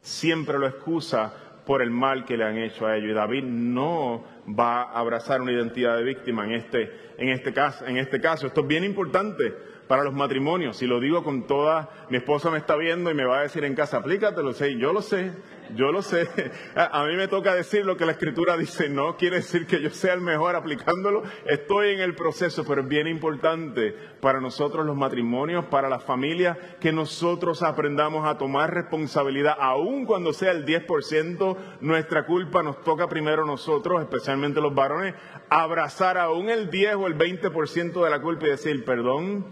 Siempre 0.00 0.58
lo 0.58 0.66
excusa 0.66 1.32
por 1.64 1.82
el 1.82 1.90
mal 1.90 2.24
que 2.24 2.36
le 2.36 2.44
han 2.44 2.58
hecho 2.58 2.86
a 2.86 2.96
ellos. 2.96 3.10
Y 3.10 3.14
David 3.14 3.44
no 3.44 4.24
va 4.48 4.82
a 4.82 4.98
abrazar 4.98 5.40
una 5.40 5.52
identidad 5.52 5.96
de 5.96 6.04
víctima 6.04 6.44
en 6.44 6.54
este, 6.54 7.12
en 7.18 7.28
este, 7.28 7.52
caso, 7.52 7.86
en 7.86 7.96
este 7.96 8.20
caso. 8.20 8.46
Esto 8.46 8.62
es 8.62 8.66
bien 8.66 8.84
importante 8.84 9.54
para 9.90 10.04
los 10.04 10.14
matrimonios. 10.14 10.80
Y 10.82 10.86
lo 10.86 11.00
digo 11.00 11.24
con 11.24 11.48
toda, 11.48 11.88
mi 12.10 12.18
esposa 12.18 12.48
me 12.48 12.58
está 12.58 12.76
viendo 12.76 13.10
y 13.10 13.14
me 13.14 13.24
va 13.24 13.40
a 13.40 13.42
decir 13.42 13.64
en 13.64 13.74
casa, 13.74 13.96
aplícatelo, 13.96 14.52
sé, 14.52 14.78
yo 14.78 14.92
lo 14.92 15.02
sé, 15.02 15.32
yo 15.74 15.90
lo 15.90 16.00
sé. 16.00 16.28
A 16.76 17.04
mí 17.06 17.16
me 17.16 17.26
toca 17.26 17.56
decir 17.56 17.84
lo 17.84 17.96
que 17.96 18.06
la 18.06 18.12
escritura 18.12 18.56
dice, 18.56 18.88
no 18.88 19.16
quiere 19.16 19.38
decir 19.38 19.66
que 19.66 19.82
yo 19.82 19.90
sea 19.90 20.14
el 20.14 20.20
mejor 20.20 20.54
aplicándolo, 20.54 21.24
estoy 21.44 21.90
en 21.90 21.98
el 22.02 22.14
proceso, 22.14 22.64
pero 22.64 22.82
es 22.82 22.88
bien 22.88 23.08
importante 23.08 23.92
para 24.20 24.40
nosotros 24.40 24.86
los 24.86 24.94
matrimonios, 24.94 25.64
para 25.64 25.88
las 25.88 26.04
familias, 26.04 26.56
que 26.78 26.92
nosotros 26.92 27.64
aprendamos 27.64 28.28
a 28.28 28.38
tomar 28.38 28.72
responsabilidad, 28.72 29.56
aun 29.58 30.06
cuando 30.06 30.32
sea 30.32 30.52
el 30.52 30.64
10% 30.66 31.56
nuestra 31.80 32.26
culpa, 32.26 32.62
nos 32.62 32.80
toca 32.82 33.08
primero 33.08 33.44
nosotros, 33.44 34.00
especialmente 34.00 34.60
los 34.60 34.72
varones, 34.72 35.16
abrazar 35.48 36.16
aún 36.16 36.48
el 36.48 36.70
10 36.70 36.94
o 36.94 37.06
el 37.08 37.18
20% 37.18 38.04
de 38.04 38.10
la 38.10 38.22
culpa 38.22 38.46
y 38.46 38.50
decir, 38.50 38.84
perdón, 38.84 39.46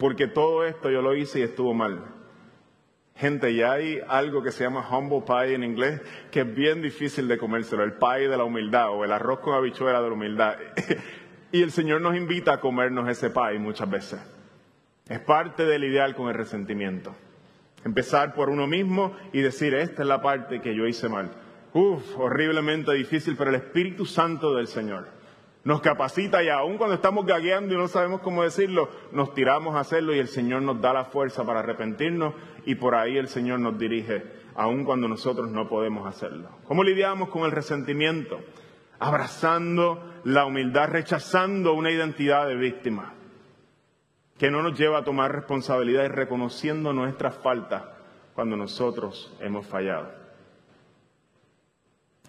porque 0.00 0.26
todo 0.26 0.64
esto 0.64 0.90
yo 0.90 1.02
lo 1.02 1.14
hice 1.14 1.40
y 1.40 1.42
estuvo 1.42 1.74
mal. 1.74 2.02
Gente, 3.14 3.54
ya 3.54 3.72
hay 3.72 4.00
algo 4.08 4.42
que 4.42 4.50
se 4.50 4.64
llama 4.64 4.88
humble 4.90 5.22
pie 5.26 5.54
en 5.54 5.62
inglés, 5.62 6.00
que 6.30 6.40
es 6.40 6.54
bien 6.54 6.80
difícil 6.80 7.28
de 7.28 7.36
comérselo, 7.36 7.84
el 7.84 7.92
pie 7.92 8.26
de 8.26 8.36
la 8.38 8.44
humildad 8.44 8.88
o 8.92 9.04
el 9.04 9.12
arroz 9.12 9.40
con 9.40 9.52
habichuela 9.52 10.00
de 10.00 10.08
la 10.08 10.14
humildad. 10.14 10.56
y 11.52 11.62
el 11.62 11.70
Señor 11.70 12.00
nos 12.00 12.16
invita 12.16 12.54
a 12.54 12.60
comernos 12.60 13.10
ese 13.10 13.28
pie 13.28 13.58
muchas 13.58 13.90
veces. 13.90 14.20
Es 15.06 15.20
parte 15.20 15.66
del 15.66 15.84
ideal 15.84 16.14
con 16.14 16.28
el 16.28 16.34
resentimiento. 16.34 17.14
Empezar 17.84 18.34
por 18.34 18.48
uno 18.48 18.66
mismo 18.66 19.14
y 19.34 19.42
decir, 19.42 19.74
esta 19.74 20.00
es 20.00 20.08
la 20.08 20.22
parte 20.22 20.62
que 20.62 20.74
yo 20.74 20.86
hice 20.86 21.10
mal. 21.10 21.30
Uf, 21.74 22.16
horriblemente 22.16 22.94
difícil, 22.94 23.36
pero 23.36 23.50
el 23.50 23.56
Espíritu 23.56 24.06
Santo 24.06 24.54
del 24.54 24.66
Señor 24.66 25.19
nos 25.64 25.80
capacita 25.82 26.42
y 26.42 26.48
aun 26.48 26.78
cuando 26.78 26.94
estamos 26.94 27.26
gagueando 27.26 27.74
y 27.74 27.76
no 27.76 27.88
sabemos 27.88 28.20
cómo 28.20 28.42
decirlo, 28.42 28.88
nos 29.12 29.34
tiramos 29.34 29.74
a 29.74 29.80
hacerlo 29.80 30.14
y 30.14 30.18
el 30.18 30.28
Señor 30.28 30.62
nos 30.62 30.80
da 30.80 30.92
la 30.92 31.04
fuerza 31.04 31.44
para 31.44 31.60
arrepentirnos 31.60 32.34
y 32.64 32.76
por 32.76 32.94
ahí 32.94 33.18
el 33.18 33.28
Señor 33.28 33.60
nos 33.60 33.78
dirige, 33.78 34.24
aun 34.54 34.84
cuando 34.84 35.06
nosotros 35.06 35.50
no 35.50 35.68
podemos 35.68 36.06
hacerlo. 36.06 36.48
¿Cómo 36.64 36.82
lidiamos 36.82 37.28
con 37.28 37.42
el 37.42 37.52
resentimiento? 37.52 38.40
Abrazando 38.98 40.02
la 40.24 40.46
humildad, 40.46 40.88
rechazando 40.88 41.74
una 41.74 41.90
identidad 41.90 42.46
de 42.46 42.56
víctima 42.56 43.14
que 44.38 44.50
no 44.50 44.62
nos 44.62 44.78
lleva 44.78 44.98
a 44.98 45.04
tomar 45.04 45.32
responsabilidad 45.32 46.04
y 46.04 46.08
reconociendo 46.08 46.94
nuestras 46.94 47.36
faltas 47.36 47.82
cuando 48.34 48.56
nosotros 48.56 49.36
hemos 49.40 49.66
fallado. 49.66 50.10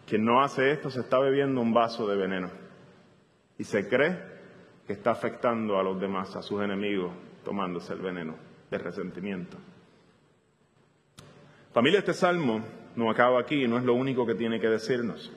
Quien 0.06 0.26
no 0.26 0.42
hace 0.42 0.72
esto 0.72 0.90
se 0.90 1.00
está 1.00 1.20
bebiendo 1.20 1.62
un 1.62 1.74
vaso 1.74 2.06
de 2.06 2.18
veneno 2.18 2.71
y 3.62 3.64
se 3.64 3.88
cree 3.88 4.18
que 4.88 4.94
está 4.94 5.12
afectando 5.12 5.78
a 5.78 5.84
los 5.84 6.02
demás, 6.02 6.36
a 6.36 6.42
sus 6.42 6.64
enemigos, 6.64 7.12
tomándose 7.46 7.94
el 7.94 8.00
veneno 8.00 8.36
de 8.72 8.78
resentimiento. 8.80 9.56
Familia, 11.72 12.00
este 12.00 12.16
salmo 12.16 12.66
no 12.96 13.12
acaba 13.12 13.40
aquí 13.40 13.64
y 13.64 13.68
no 13.68 13.78
es 13.78 13.84
lo 13.84 13.94
único 13.94 14.26
que 14.26 14.34
tiene 14.34 14.60
que 14.60 14.68
decirnos. 14.68 15.32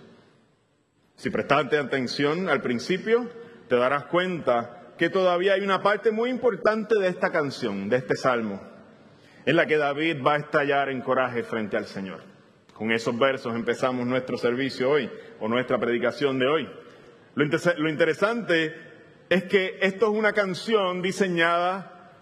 Si 1.17 1.29
prestaste 1.29 1.77
atención 1.77 2.49
al 2.49 2.63
principio, 2.63 3.29
te 3.69 3.77
darás 3.77 4.07
cuenta 4.07 4.95
que 4.97 5.11
todavía 5.11 5.53
hay 5.53 5.61
una 5.61 5.83
parte 5.83 6.11
muy 6.11 6.31
importante 6.31 6.99
de 6.99 7.09
esta 7.09 7.31
canción, 7.31 7.91
de 7.91 7.99
este 7.99 8.17
salmo, 8.17 8.59
en 9.45 9.55
la 9.55 9.67
que 9.67 9.77
David 9.77 10.25
va 10.27 10.37
a 10.37 10.39
estallar 10.39 10.89
en 10.89 11.03
coraje 11.03 11.43
frente 11.43 11.77
al 11.77 11.85
Señor. 11.85 12.21
Con 12.73 12.91
esos 12.91 13.19
versos 13.19 13.55
empezamos 13.55 14.07
nuestro 14.07 14.39
servicio 14.39 14.89
hoy 14.89 15.11
o 15.41 15.47
nuestra 15.47 15.77
predicación 15.79 16.39
de 16.39 16.47
hoy. 16.47 16.84
Lo, 17.35 17.89
interesante 17.89 18.75
es 19.29 19.45
que 19.45 19.79
esto 19.83 20.07
es 20.07 20.19
una 20.19 20.33
canción 20.33 21.03
diseñada 21.03 22.13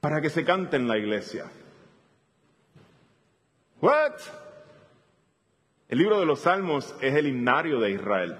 para 0.00 0.20
que 0.20 0.30
se 0.30 0.44
cante 0.44 0.76
en 0.76 0.86
la 0.86 0.96
iglesia. 0.96 1.46
What? 3.80 4.14
El 5.88 5.98
libro 5.98 6.20
de 6.20 6.26
los 6.26 6.40
Salmos 6.40 6.94
es 7.00 7.14
el 7.16 7.26
himnario 7.26 7.80
de 7.80 7.90
Israel. 7.90 8.36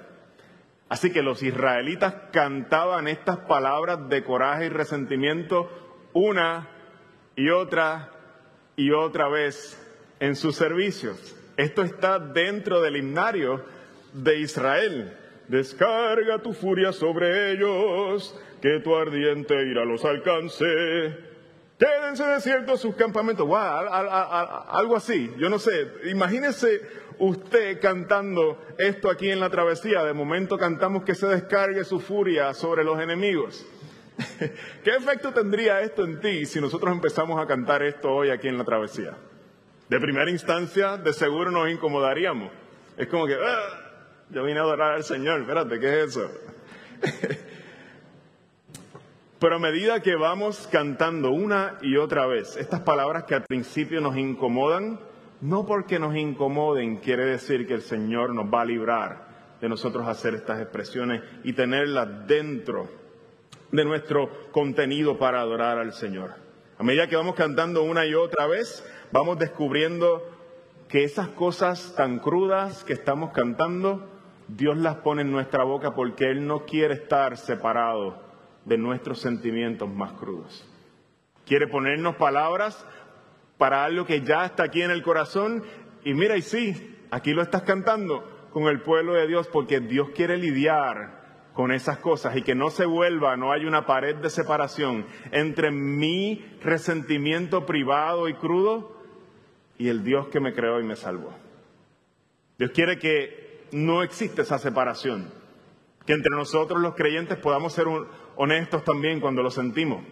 Así 0.89 1.13
que 1.13 1.23
los 1.23 1.43
israelitas 1.43 2.15
cantaban 2.33 3.09
estas 3.09 3.39
palabras 3.39 4.09
de 4.09 4.23
coraje 4.23 4.67
y 4.67 4.69
resentimiento 4.69 5.69
una 6.13 6.69
y 7.37 7.51
otra 7.51 8.13
y 8.77 8.93
otra 8.93 9.29
vez 9.29 9.77
en 10.21 10.37
sus 10.37 10.57
servicios. 10.57 11.37
Esto 11.57 11.83
está 11.83 12.19
dentro 12.19 12.81
del 12.81 12.97
himnario 12.97 13.65
de 14.13 14.39
Israel. 14.39 15.17
Descarga 15.51 16.39
tu 16.39 16.53
furia 16.53 16.93
sobre 16.93 17.51
ellos, 17.51 18.39
que 18.63 18.79
tu 18.79 18.95
ardiente 18.95 19.53
ira 19.67 19.85
los 19.85 20.05
alcance. 20.05 20.65
Quédense 21.77 22.25
desiertos 22.25 22.81
sus 22.81 22.95
campamentos. 22.95 23.49
Wow, 23.49 23.59
algo 23.59 24.95
así, 24.95 25.29
yo 25.39 25.51
no 25.51 25.59
sé. 25.59 25.89
Imagínese 26.05 26.83
usted 27.19 27.81
cantando 27.81 28.63
esto 28.79 29.11
aquí 29.11 29.29
en 29.29 29.41
la 29.41 29.51
travesía. 29.51 30.05
De 30.05 30.13
momento 30.13 30.57
cantamos 30.57 31.03
que 31.03 31.17
se 31.17 31.27
descargue 31.27 31.83
su 31.83 31.99
furia 31.99 32.55
sobre 32.55 32.85
los 32.85 33.01
enemigos. 33.01 33.67
¿Qué 34.85 34.91
efecto 34.91 35.33
tendría 35.33 35.81
esto 35.81 36.05
en 36.05 36.21
ti 36.21 36.47
si 36.47 36.61
nosotros 36.61 36.93
empezamos 36.93 37.43
a 37.43 37.47
cantar 37.49 37.83
esto 37.83 38.09
hoy 38.13 38.31
aquí 38.31 38.47
en 38.47 38.57
la 38.57 38.65
travesía? 38.65 39.17
De 39.89 39.99
primera 39.99 40.31
instancia, 40.31 40.97
de 40.97 41.13
seguro 41.13 41.51
nos 41.51 41.69
incomodaríamos. 41.69 42.53
Es 42.97 43.09
como 43.09 43.27
que, 43.27 43.35
ah, 43.35 43.80
yo 44.31 44.45
vine 44.45 44.61
a 44.61 44.63
adorar 44.63 44.93
al 44.93 45.05
Señor, 45.05 45.41
espérate, 45.41 45.81
¿qué 45.81 46.03
es 46.03 46.17
eso? 46.17 46.31
Pero 49.41 49.57
a 49.57 49.59
medida 49.59 50.01
que 50.01 50.15
vamos 50.17 50.69
cantando 50.71 51.31
una 51.31 51.79
y 51.81 51.97
otra 51.97 52.27
vez 52.27 52.57
estas 52.57 52.81
palabras 52.81 53.25
que 53.25 53.35
al 53.35 53.45
principio 53.45 54.01
nos 54.01 54.17
incomodan, 54.17 55.01
no 55.41 55.65
porque 55.67 55.99
nos 55.99 56.15
incomoden 56.15 56.99
quiere 56.99 57.25
decir 57.25 57.67
que 57.67 57.75
el 57.75 57.83
Señor 57.83 58.35
nos 58.35 58.53
va 58.53 58.61
a 58.61 58.67
librar 58.67 59.31
de 59.61 59.69
nosotros 59.69 60.07
hacer 60.07 60.35
estas 60.35 60.61
expresiones 60.61 61.23
y 61.43 61.55
tenerlas 61.55 62.27
dentro 62.27 62.89
de 63.73 63.85
nuestro 63.85 64.51
contenido 64.53 65.19
para 65.19 65.41
adorar 65.41 65.79
al 65.79 65.93
Señor. 65.93 66.35
A 66.79 66.83
medida 66.83 67.09
que 67.09 67.17
vamos 67.17 67.35
cantando 67.35 67.83
una 67.83 68.07
y 68.07 68.15
otra 68.15 68.47
vez, 68.47 68.85
vamos 69.13 69.39
descubriendo 69.39 70.23
que 70.89 71.05
esas 71.05 71.29
cosas 71.29 71.95
tan 71.97 72.19
crudas 72.19 72.85
que 72.85 72.93
estamos 72.93 73.33
cantando 73.33 74.10
Dios 74.57 74.77
las 74.77 74.97
pone 74.97 75.23
en 75.23 75.31
nuestra 75.31 75.65
boca 75.65 75.95
porque 75.95 76.25
Él 76.25 76.47
no 76.47 76.65
quiere 76.65 76.95
estar 76.95 77.37
separado 77.37 78.21
de 78.65 78.79
nuestros 78.79 79.21
sentimientos 79.21 79.89
más 79.89 80.13
crudos. 80.15 80.67
Quiere 81.47 81.69
ponernos 81.69 82.17
palabras 82.17 82.85
para 83.59 83.85
algo 83.85 84.07
que 84.07 84.23
ya 84.23 84.45
está 84.45 84.65
aquí 84.65 84.83
en 84.83 84.91
el 84.91 85.03
corazón 85.03 85.63
y 86.05 86.15
mira, 86.15 86.37
y 86.37 86.43
sí, 86.43 86.99
aquí 87.11 87.33
lo 87.33 87.43
estás 87.43 87.63
cantando 87.63 88.49
con 88.53 88.65
el 88.65 88.81
pueblo 88.81 89.15
de 89.15 89.29
Dios 89.29 89.49
porque 89.49 89.81
Dios 89.81 90.11
quiere 90.11 90.37
lidiar 90.37 91.21
con 91.53 91.73
esas 91.73 91.99
cosas 91.99 92.37
y 92.37 92.43
que 92.43 92.55
no 92.55 92.71
se 92.71 92.87
vuelva, 92.87 93.37
no 93.37 93.53
hay 93.53 93.67
una 93.67 93.87
pared 93.87 94.17
de 94.17 94.31
separación 94.31 95.07
entre 95.31 95.71
mi 95.71 96.45
resentimiento 96.63 97.67
privado 97.67 98.29
y 98.29 98.35
crudo 98.35 98.97
y 99.79 99.89
el 99.89 100.03
Dios 100.03 100.29
que 100.29 100.41
me 100.41 100.53
creó 100.53 100.81
y 100.81 100.85
me 100.85 100.97
salvó. 100.97 101.35
Dios 102.59 102.71
quiere 102.73 102.99
que 102.99 103.50
no 103.73 104.03
existe 104.03 104.43
esa 104.43 104.59
separación. 104.59 105.33
Que 106.07 106.13
entre 106.15 106.35
nosotros 106.35 106.81
los 106.81 106.95
creyentes 106.95 107.39
podamos 107.39 107.73
ser 107.73 107.87
honestos 108.37 108.85
también 108.85 109.21
cuando 109.21 109.43
lo 109.43 109.51
sentimos 109.51 110.03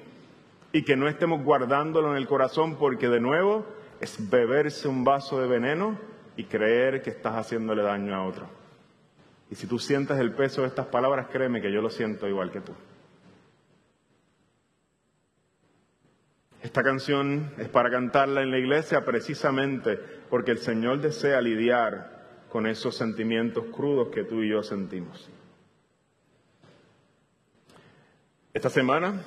y 0.73 0.83
que 0.83 0.97
no 0.97 1.09
estemos 1.09 1.43
guardándolo 1.43 2.11
en 2.11 2.17
el 2.17 2.27
corazón 2.27 2.77
porque 2.77 3.09
de 3.09 3.21
nuevo 3.21 3.67
es 4.01 4.31
beberse 4.31 4.87
un 4.87 5.03
vaso 5.05 5.41
de 5.41 5.49
veneno 5.49 5.99
y 6.37 6.45
creer 6.45 7.03
que 7.03 7.11
estás 7.11 7.35
haciéndole 7.35 7.83
daño 7.83 8.15
a 8.15 8.25
otro. 8.25 8.49
Y 9.51 9.55
si 9.55 9.67
tú 9.67 9.79
sientes 9.79 10.19
el 10.19 10.33
peso 10.33 10.63
de 10.63 10.69
estas 10.69 10.87
palabras, 10.87 11.29
créeme 11.33 11.63
que 11.63 11.73
yo 11.73 11.81
lo 11.81 11.91
siento 11.91 12.29
igual 12.29 12.51
que 12.51 12.61
tú. 12.61 12.75
Esta 16.63 16.83
canción 16.83 17.53
es 17.57 17.69
para 17.69 17.91
cantarla 17.91 18.43
en 18.43 18.51
la 18.51 18.59
iglesia 18.59 19.05
precisamente 19.05 19.97
porque 20.29 20.51
el 20.51 20.59
Señor 20.59 21.01
desea 21.01 21.41
lidiar 21.41 22.18
con 22.51 22.67
esos 22.67 22.97
sentimientos 22.97 23.65
crudos 23.73 24.09
que 24.09 24.25
tú 24.25 24.43
y 24.43 24.51
yo 24.51 24.63
sentimos. 24.63 25.31
Esta 28.55 28.71
semana 28.71 29.23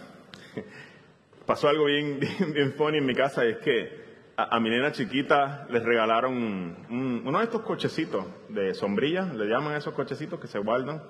pasó 1.45 1.69
algo 1.69 1.85
bien, 1.87 2.19
bien, 2.53 2.73
funny 2.73 2.97
en 2.97 3.05
mi 3.05 3.15
casa 3.15 3.45
y 3.45 3.51
es 3.51 3.57
que 3.59 4.01
a, 4.35 4.59
mi 4.59 4.69
nena 4.69 4.91
chiquita 4.91 5.67
les 5.69 5.83
regalaron 5.83 6.75
uno 6.89 7.37
de 7.37 7.43
estos 7.43 7.61
cochecitos 7.61 8.25
de 8.49 8.73
sombrilla, 8.73 9.25
le 9.25 9.45
llaman 9.45 9.75
esos 9.75 9.93
cochecitos 9.93 10.39
que 10.39 10.47
se 10.47 10.57
guardan. 10.57 11.03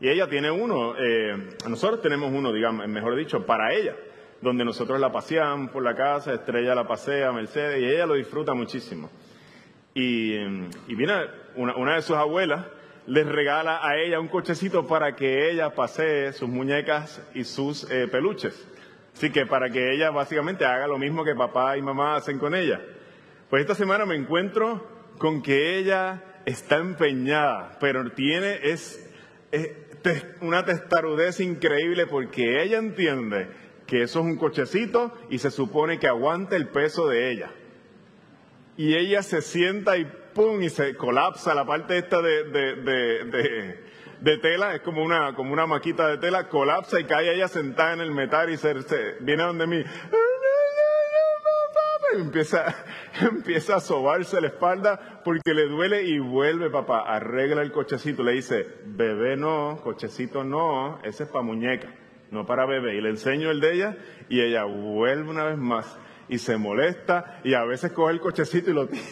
Y 0.00 0.08
ella 0.08 0.28
tiene 0.28 0.50
uno, 0.50 0.94
eh, 0.98 1.56
nosotros 1.68 2.02
tenemos 2.02 2.30
uno, 2.32 2.52
digamos, 2.52 2.86
mejor 2.88 3.16
dicho, 3.16 3.46
para 3.46 3.72
ella, 3.72 3.96
donde 4.42 4.64
nosotros 4.64 5.00
la 5.00 5.10
paseamos 5.10 5.70
por 5.70 5.82
la 5.82 5.94
casa, 5.94 6.34
Estrella 6.34 6.74
la 6.74 6.86
pasea, 6.86 7.32
Mercedes, 7.32 7.80
y 7.80 7.86
ella 7.86 8.04
lo 8.04 8.14
disfruta 8.14 8.52
muchísimo. 8.52 9.08
Y, 9.94 10.34
y 10.34 10.94
viene 10.94 11.14
una, 11.56 11.94
de 11.94 12.02
sus 12.02 12.16
abuelas, 12.16 12.66
les 13.06 13.26
regala 13.26 13.86
a 13.86 13.96
ella 13.96 14.20
un 14.20 14.28
cochecito 14.28 14.86
para 14.86 15.14
que 15.14 15.50
ella 15.50 15.74
pasee 15.74 16.32
sus 16.32 16.48
muñecas 16.48 17.22
y 17.34 17.44
sus 17.44 17.88
eh, 17.90 18.08
peluches. 18.08 18.68
Así 19.14 19.30
que 19.30 19.46
para 19.46 19.70
que 19.70 19.92
ella 19.94 20.10
básicamente 20.10 20.64
haga 20.64 20.88
lo 20.88 20.98
mismo 20.98 21.24
que 21.24 21.34
papá 21.34 21.76
y 21.76 21.82
mamá 21.82 22.16
hacen 22.16 22.38
con 22.38 22.54
ella. 22.54 22.80
Pues 23.48 23.60
esta 23.60 23.74
semana 23.74 24.04
me 24.06 24.16
encuentro 24.16 24.84
con 25.18 25.42
que 25.42 25.78
ella 25.78 26.22
está 26.44 26.78
empeñada, 26.78 27.76
pero 27.80 28.10
tiene 28.10 28.58
es, 28.62 29.08
una 30.40 30.64
testarudez 30.64 31.40
increíble 31.40 32.06
porque 32.06 32.62
ella 32.62 32.78
entiende 32.78 33.48
que 33.86 34.02
eso 34.02 34.20
es 34.20 34.26
un 34.26 34.36
cochecito 34.36 35.12
y 35.30 35.38
se 35.38 35.50
supone 35.50 35.98
que 35.98 36.08
aguanta 36.08 36.56
el 36.56 36.68
peso 36.68 37.06
de 37.06 37.30
ella. 37.30 37.50
Y 38.76 38.96
ella 38.96 39.22
se 39.22 39.40
sienta 39.40 39.96
y 39.96 40.04
¡pum! 40.34 40.62
y 40.62 40.68
se 40.68 40.96
colapsa 40.96 41.54
la 41.54 41.64
parte 41.64 41.96
esta 41.96 42.20
de, 42.20 42.44
de, 44.20 44.38
tela, 44.38 44.74
es 44.74 44.80
como 44.80 45.02
una, 45.02 45.34
como 45.34 45.52
una 45.52 45.66
maquita 45.66 46.08
de 46.08 46.18
tela, 46.18 46.48
colapsa 46.48 46.98
y 46.98 47.04
cae 47.04 47.34
ella 47.34 47.46
sentada 47.46 47.92
en 47.92 48.00
el 48.00 48.10
metal 48.10 48.50
y 48.50 48.56
se, 48.56 48.74
viene 49.20 49.44
donde 49.44 49.66
mí. 49.66 49.84
Y 52.16 52.20
empieza, 52.20 52.74
empieza 53.20 53.76
a 53.76 53.80
sobarse 53.80 54.40
la 54.40 54.48
espalda 54.48 55.20
porque 55.24 55.54
le 55.54 55.66
duele 55.66 56.02
y 56.02 56.18
vuelve, 56.18 56.70
papá, 56.70 57.02
arregla 57.06 57.62
el 57.62 57.70
cochecito. 57.70 58.22
Le 58.22 58.32
dice, 58.32 58.66
bebé 58.86 59.36
no, 59.36 59.80
cochecito 59.82 60.42
no, 60.42 61.00
ese 61.04 61.24
es 61.24 61.28
para 61.28 61.44
muñeca, 61.44 61.88
no 62.30 62.46
para 62.46 62.66
bebé. 62.66 62.96
Y 62.96 63.00
le 63.00 63.10
enseño 63.10 63.50
el 63.50 63.60
de 63.60 63.74
ella 63.74 63.96
y 64.28 64.40
ella 64.40 64.64
vuelve 64.64 65.30
una 65.30 65.44
vez 65.44 65.58
más 65.58 65.98
y 66.28 66.38
se 66.38 66.56
molesta 66.56 67.40
y 67.44 67.54
a 67.54 67.64
veces 67.64 67.92
coge 67.92 68.14
el 68.14 68.20
cochecito 68.20 68.70
y 68.70 68.74
lo 68.74 68.86
tira. 68.86 69.04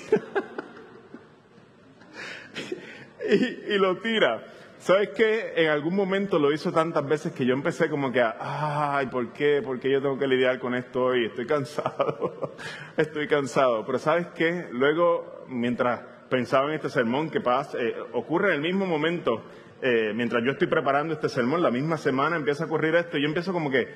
y, 3.68 3.79
lo 3.79 3.96
tira. 3.98 4.46
¿Sabes 4.79 5.11
qué? 5.11 5.53
En 5.57 5.68
algún 5.68 5.94
momento 5.94 6.38
lo 6.38 6.53
hizo 6.53 6.72
tantas 6.72 7.07
veces 7.07 7.33
que 7.33 7.46
yo 7.46 7.55
empecé 7.55 7.88
como 7.88 8.11
que, 8.11 8.20
ay, 8.20 9.07
¿por 9.07 9.33
qué? 9.33 9.62
¿Por 9.62 9.79
qué 9.79 9.90
yo 9.90 10.03
tengo 10.03 10.18
que 10.18 10.27
lidiar 10.27 10.59
con 10.59 10.75
esto 10.75 11.05
hoy? 11.05 11.27
Estoy 11.27 11.46
cansado, 11.46 12.57
estoy 12.96 13.29
cansado. 13.29 13.87
Pero 13.87 13.98
¿sabes 13.98 14.27
qué? 14.35 14.66
Luego, 14.72 15.44
mientras 15.48 16.01
pensaba 16.29 16.68
en 16.68 16.75
este 16.75 16.88
sermón 16.88 17.31
que 17.31 17.40
pasa, 17.40 17.79
eh, 17.79 17.94
ocurre 18.12 18.48
en 18.48 18.55
el 18.55 18.61
mismo 18.62 18.87
momento, 18.87 19.44
eh, 19.81 20.12
mientras 20.14 20.42
yo 20.44 20.53
estoy 20.53 20.66
preparando 20.66 21.14
este 21.14 21.29
sermón, 21.29 21.62
la 21.62 21.70
misma 21.70 21.96
semana 21.96 22.37
empieza 22.37 22.64
a 22.64 22.66
ocurrir 22.66 22.94
esto 22.96 23.18
y 23.18 23.22
yo 23.22 23.29
empiezo 23.29 23.53
como 23.53 23.70
que, 23.70 23.87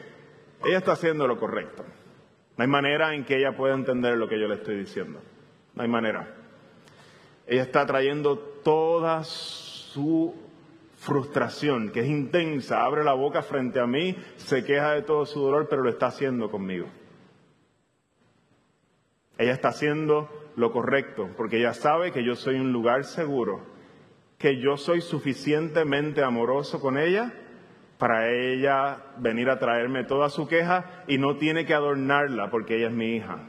ella 0.65 0.79
está 0.79 0.93
haciendo 0.93 1.27
lo 1.27 1.37
correcto. 1.37 1.85
No 2.57 2.63
hay 2.63 2.69
manera 2.69 3.15
en 3.15 3.25
que 3.25 3.37
ella 3.37 3.57
pueda 3.57 3.75
entender 3.75 4.17
lo 4.17 4.29
que 4.29 4.41
yo 4.41 4.49
le 4.49 4.55
estoy 4.55 4.77
diciendo. 4.77 5.21
No 5.75 5.83
hay 5.83 5.89
manera. 5.89 6.35
Ella 7.47 7.63
está 7.63 7.85
trayendo 7.85 8.39
toda 8.39 9.23
su 9.25 10.35
frustración, 10.97 11.91
que 11.91 12.01
es 12.01 12.09
intensa, 12.09 12.85
abre 12.85 13.05
la 13.05 13.13
boca 13.13 13.43
frente 13.43 13.79
a 13.79 13.87
mí, 13.87 14.17
se 14.37 14.65
queja 14.65 14.93
de 14.93 15.03
todo 15.03 15.27
su 15.27 15.41
dolor, 15.41 15.69
pero 15.69 15.83
lo 15.83 15.91
está 15.91 16.07
haciendo 16.07 16.51
conmigo. 16.51 16.87
Ella 19.39 19.53
está 19.53 19.69
haciendo 19.69 20.29
lo 20.57 20.73
correcto, 20.73 21.29
porque 21.37 21.59
ella 21.59 21.75
sabe 21.75 22.11
que 22.11 22.25
yo 22.25 22.35
soy 22.35 22.57
un 22.57 22.73
lugar 22.73 23.05
seguro, 23.05 23.61
que 24.39 24.61
yo 24.61 24.77
soy 24.79 25.03
suficientemente 25.03 26.23
amoroso 26.23 26.81
con 26.81 26.99
ella 26.99 27.33
para 27.99 28.31
ella 28.31 28.99
venir 29.19 29.49
a 29.49 29.59
traerme 29.59 30.05
toda 30.05 30.29
su 30.29 30.47
queja 30.47 31.05
y 31.07 31.19
no 31.19 31.37
tiene 31.37 31.65
que 31.65 31.75
adornarla 31.75 32.51
porque 32.51 32.77
ella 32.77 32.89
es 32.89 32.95
mi 32.95 33.17
hija. 33.17 33.49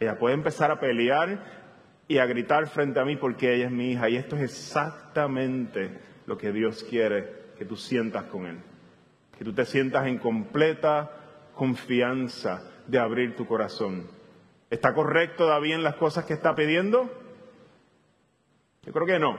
Ella 0.00 0.18
puede 0.18 0.34
empezar 0.34 0.70
a 0.70 0.80
pelear 0.80 1.62
y 2.08 2.18
a 2.18 2.26
gritar 2.26 2.68
frente 2.68 3.00
a 3.00 3.04
mí 3.04 3.16
porque 3.16 3.54
ella 3.54 3.66
es 3.66 3.70
mi 3.70 3.92
hija. 3.92 4.08
Y 4.08 4.16
esto 4.16 4.36
es 4.36 4.42
exactamente 4.42 5.98
lo 6.26 6.38
que 6.38 6.52
Dios 6.52 6.84
quiere 6.84 7.52
que 7.56 7.64
tú 7.64 7.76
sientas 7.76 8.24
con 8.24 8.46
Él. 8.46 8.58
Que 9.36 9.44
tú 9.44 9.52
te 9.52 9.64
sientas 9.64 10.06
en 10.06 10.18
completa 10.18 11.10
confianza 11.54 12.62
de 12.86 12.98
abrir 12.98 13.36
tu 13.36 13.46
corazón. 13.46 14.08
¿Está 14.70 14.94
correcto 14.94 15.46
David 15.46 15.74
en 15.74 15.82
las 15.82 15.96
cosas 15.96 16.24
que 16.24 16.32
está 16.32 16.54
pidiendo? 16.54 17.10
Yo 18.84 18.92
creo 18.92 19.06
que 19.06 19.18
no. 19.18 19.38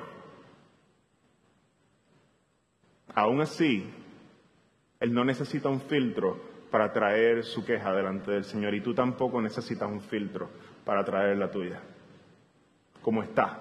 Aún 3.16 3.42
así, 3.42 3.92
Él 5.04 5.13
no 5.13 5.26
necesita 5.26 5.68
un 5.68 5.82
filtro 5.82 6.39
para 6.72 6.94
traer 6.94 7.44
su 7.44 7.66
queja 7.66 7.94
delante 7.94 8.32
del 8.32 8.46
Señor 8.46 8.74
y 8.74 8.80
tú 8.80 8.94
tampoco 8.94 9.42
necesitas 9.42 9.92
un 9.92 10.00
filtro 10.00 10.50
para 10.86 11.04
traer 11.04 11.36
la 11.36 11.52
tuya. 11.52 11.82
Como 13.02 13.22
está. 13.22 13.60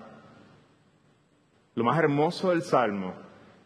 Lo 1.75 1.83
más 1.83 1.99
hermoso 1.99 2.51
del 2.51 2.63
Salmo 2.63 3.15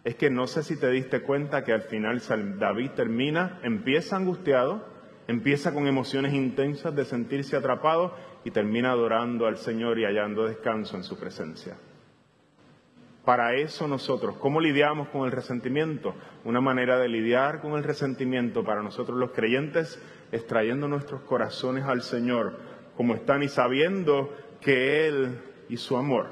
es 0.04 0.14
que 0.14 0.30
no 0.30 0.46
sé 0.46 0.62
si 0.62 0.80
te 0.80 0.88
diste 0.88 1.20
cuenta 1.20 1.64
que 1.64 1.74
al 1.74 1.82
final 1.82 2.22
David 2.58 2.92
termina, 2.92 3.60
empieza 3.62 4.16
angustiado, 4.16 4.82
empieza 5.28 5.74
con 5.74 5.86
emociones 5.86 6.32
intensas 6.32 6.96
de 6.96 7.04
sentirse 7.04 7.58
atrapado 7.58 8.16
y 8.42 8.52
termina 8.52 8.92
adorando 8.92 9.46
al 9.46 9.58
Señor 9.58 9.98
y 9.98 10.06
hallando 10.06 10.46
descanso 10.46 10.96
en 10.96 11.04
su 11.04 11.18
presencia. 11.18 11.76
Para 13.26 13.54
eso 13.56 13.88
nosotros, 13.88 14.36
¿cómo 14.36 14.60
lidiamos 14.60 15.08
con 15.08 15.26
el 15.26 15.32
resentimiento? 15.32 16.14
Una 16.44 16.60
manera 16.60 16.96
de 16.96 17.08
lidiar 17.08 17.60
con 17.60 17.72
el 17.72 17.82
resentimiento 17.82 18.62
para 18.62 18.84
nosotros 18.84 19.18
los 19.18 19.32
creyentes 19.32 20.00
es 20.30 20.46
trayendo 20.46 20.86
nuestros 20.86 21.22
corazones 21.22 21.82
al 21.86 22.02
Señor 22.02 22.56
como 22.96 23.16
están 23.16 23.42
y 23.42 23.48
sabiendo 23.48 24.32
que 24.60 25.08
Él 25.08 25.40
y 25.68 25.76
su 25.76 25.96
amor 25.96 26.28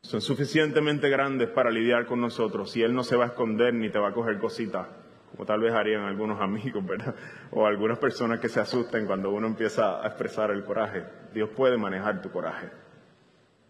son 0.00 0.20
suficientemente 0.20 1.08
grandes 1.08 1.48
para 1.48 1.70
lidiar 1.70 2.06
con 2.06 2.20
nosotros 2.20 2.76
y 2.76 2.82
Él 2.82 2.92
no 2.92 3.04
se 3.04 3.14
va 3.14 3.26
a 3.26 3.28
esconder 3.28 3.72
ni 3.72 3.90
te 3.90 4.00
va 4.00 4.08
a 4.08 4.12
coger 4.12 4.40
cositas, 4.40 4.88
como 5.30 5.46
tal 5.46 5.60
vez 5.60 5.74
harían 5.74 6.02
algunos 6.02 6.40
amigos, 6.40 6.84
¿verdad? 6.84 7.14
O 7.52 7.66
algunas 7.66 7.98
personas 8.00 8.40
que 8.40 8.48
se 8.48 8.58
asusten 8.58 9.06
cuando 9.06 9.30
uno 9.30 9.46
empieza 9.46 10.02
a 10.02 10.08
expresar 10.08 10.50
el 10.50 10.64
coraje. 10.64 11.04
Dios 11.32 11.50
puede 11.50 11.78
manejar 11.78 12.20
tu 12.20 12.32
coraje. 12.32 12.83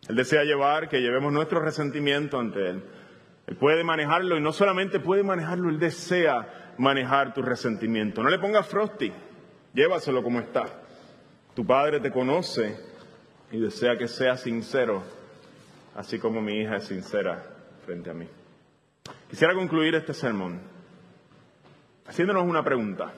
Él 0.08 0.16
desea 0.16 0.44
llevar, 0.44 0.88
que 0.88 1.00
llevemos 1.00 1.32
nuestro 1.32 1.60
resentimiento 1.60 2.38
ante 2.38 2.70
Él. 2.70 2.82
Él 3.46 3.56
puede 3.56 3.84
manejarlo 3.84 4.36
y 4.36 4.40
no 4.40 4.52
solamente 4.52 5.00
puede 5.00 5.22
manejarlo, 5.22 5.70
Él 5.70 5.78
desea 5.78 6.74
manejar 6.78 7.34
tu 7.34 7.42
resentimiento. 7.42 8.22
No 8.22 8.30
le 8.30 8.38
pongas 8.38 8.66
frosty, 8.66 9.12
llévaselo 9.72 10.22
como 10.22 10.40
está. 10.40 10.64
Tu 11.54 11.64
Padre 11.64 12.00
te 12.00 12.10
conoce 12.10 12.76
y 13.50 13.60
desea 13.60 13.96
que 13.96 14.08
seas 14.08 14.40
sincero, 14.40 15.02
así 15.94 16.18
como 16.18 16.40
mi 16.40 16.60
hija 16.60 16.76
es 16.76 16.84
sincera 16.84 17.44
frente 17.84 18.10
a 18.10 18.14
mí. 18.14 18.28
Quisiera 19.28 19.54
concluir 19.54 19.94
este 19.94 20.14
sermón 20.14 20.60
haciéndonos 22.06 22.44
una 22.44 22.62
pregunta. 22.62 23.12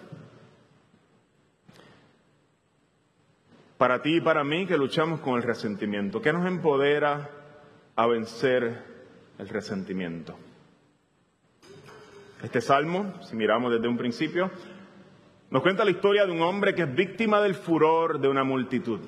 Para 3.79 4.01
ti 4.01 4.17
y 4.17 4.21
para 4.21 4.45
mí 4.45 4.67
que 4.67 4.77
luchamos 4.77 5.21
con 5.21 5.37
el 5.37 5.43
resentimiento. 5.43 6.21
¿Qué 6.21 6.33
nos 6.33 6.47
empodera 6.47 7.31
a 7.95 8.07
vencer 8.07 8.83
el 9.39 9.49
resentimiento? 9.49 10.37
Este 12.43 12.61
salmo, 12.61 13.15
si 13.23 13.37
miramos 13.37 13.73
desde 13.73 13.89
un 13.89 13.97
principio, 13.97 14.51
nos 15.51 15.63
cuenta 15.63 15.85
la 15.85 15.91
historia 15.91 16.27
de 16.27 16.33
un 16.33 16.43
hombre 16.43 16.75
que 16.75 16.83
es 16.83 16.95
víctima 16.95 17.41
del 17.41 17.55
furor 17.55 18.21
de 18.21 18.29
una 18.29 18.45
multitud. 18.45 19.01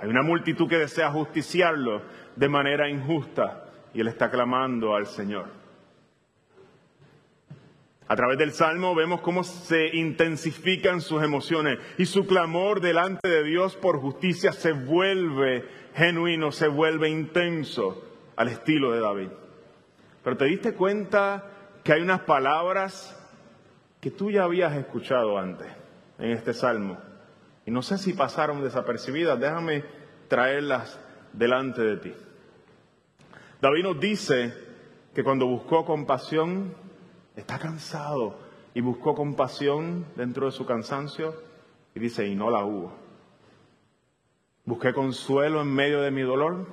Hay 0.00 0.08
una 0.08 0.22
multitud 0.22 0.68
que 0.68 0.78
desea 0.78 1.10
justiciarlo 1.10 2.02
de 2.36 2.48
manera 2.48 2.88
injusta 2.88 3.66
y 3.92 4.00
él 4.00 4.08
está 4.08 4.30
clamando 4.30 4.94
al 4.94 5.06
Señor. 5.06 5.59
A 8.10 8.16
través 8.16 8.38
del 8.38 8.50
Salmo 8.50 8.92
vemos 8.96 9.20
cómo 9.20 9.44
se 9.44 9.96
intensifican 9.96 11.00
sus 11.00 11.22
emociones 11.22 11.78
y 11.96 12.06
su 12.06 12.26
clamor 12.26 12.80
delante 12.80 13.28
de 13.28 13.44
Dios 13.44 13.76
por 13.76 14.00
justicia 14.00 14.50
se 14.50 14.72
vuelve 14.72 15.64
genuino, 15.94 16.50
se 16.50 16.66
vuelve 16.66 17.08
intenso 17.08 18.02
al 18.34 18.48
estilo 18.48 18.90
de 18.90 19.00
David. 19.00 19.28
Pero 20.24 20.36
te 20.36 20.46
diste 20.46 20.74
cuenta 20.74 21.52
que 21.84 21.92
hay 21.92 22.02
unas 22.02 22.22
palabras 22.22 23.16
que 24.00 24.10
tú 24.10 24.32
ya 24.32 24.42
habías 24.42 24.74
escuchado 24.74 25.38
antes 25.38 25.68
en 26.18 26.32
este 26.32 26.52
Salmo. 26.52 26.98
Y 27.64 27.70
no 27.70 27.80
sé 27.80 27.96
si 27.96 28.12
pasaron 28.12 28.60
desapercibidas, 28.60 29.38
déjame 29.38 29.84
traerlas 30.26 31.00
delante 31.32 31.80
de 31.80 31.96
ti. 31.98 32.12
David 33.60 33.84
nos 33.84 34.00
dice 34.00 34.52
que 35.14 35.22
cuando 35.22 35.46
buscó 35.46 35.84
compasión, 35.84 36.74
está 37.36 37.58
cansado 37.58 38.38
y 38.74 38.80
buscó 38.80 39.14
compasión 39.14 40.06
dentro 40.16 40.46
de 40.46 40.52
su 40.52 40.66
cansancio 40.66 41.34
y 41.94 42.00
dice, 42.00 42.26
y 42.26 42.34
no 42.34 42.50
la 42.50 42.64
hubo. 42.64 42.92
Busqué 44.64 44.92
consuelo 44.92 45.62
en 45.62 45.74
medio 45.74 46.00
de 46.00 46.10
mi 46.10 46.22
dolor 46.22 46.66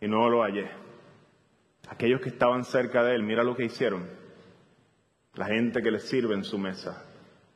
y 0.00 0.08
no 0.08 0.28
lo 0.28 0.42
hallé. 0.42 0.70
Aquellos 1.88 2.20
que 2.20 2.28
estaban 2.28 2.64
cerca 2.64 3.02
de 3.02 3.14
él, 3.14 3.22
mira 3.22 3.42
lo 3.42 3.56
que 3.56 3.64
hicieron. 3.64 4.08
La 5.34 5.46
gente 5.46 5.82
que 5.82 5.90
le 5.90 6.00
sirve 6.00 6.34
en 6.34 6.44
su 6.44 6.58
mesa. 6.58 7.04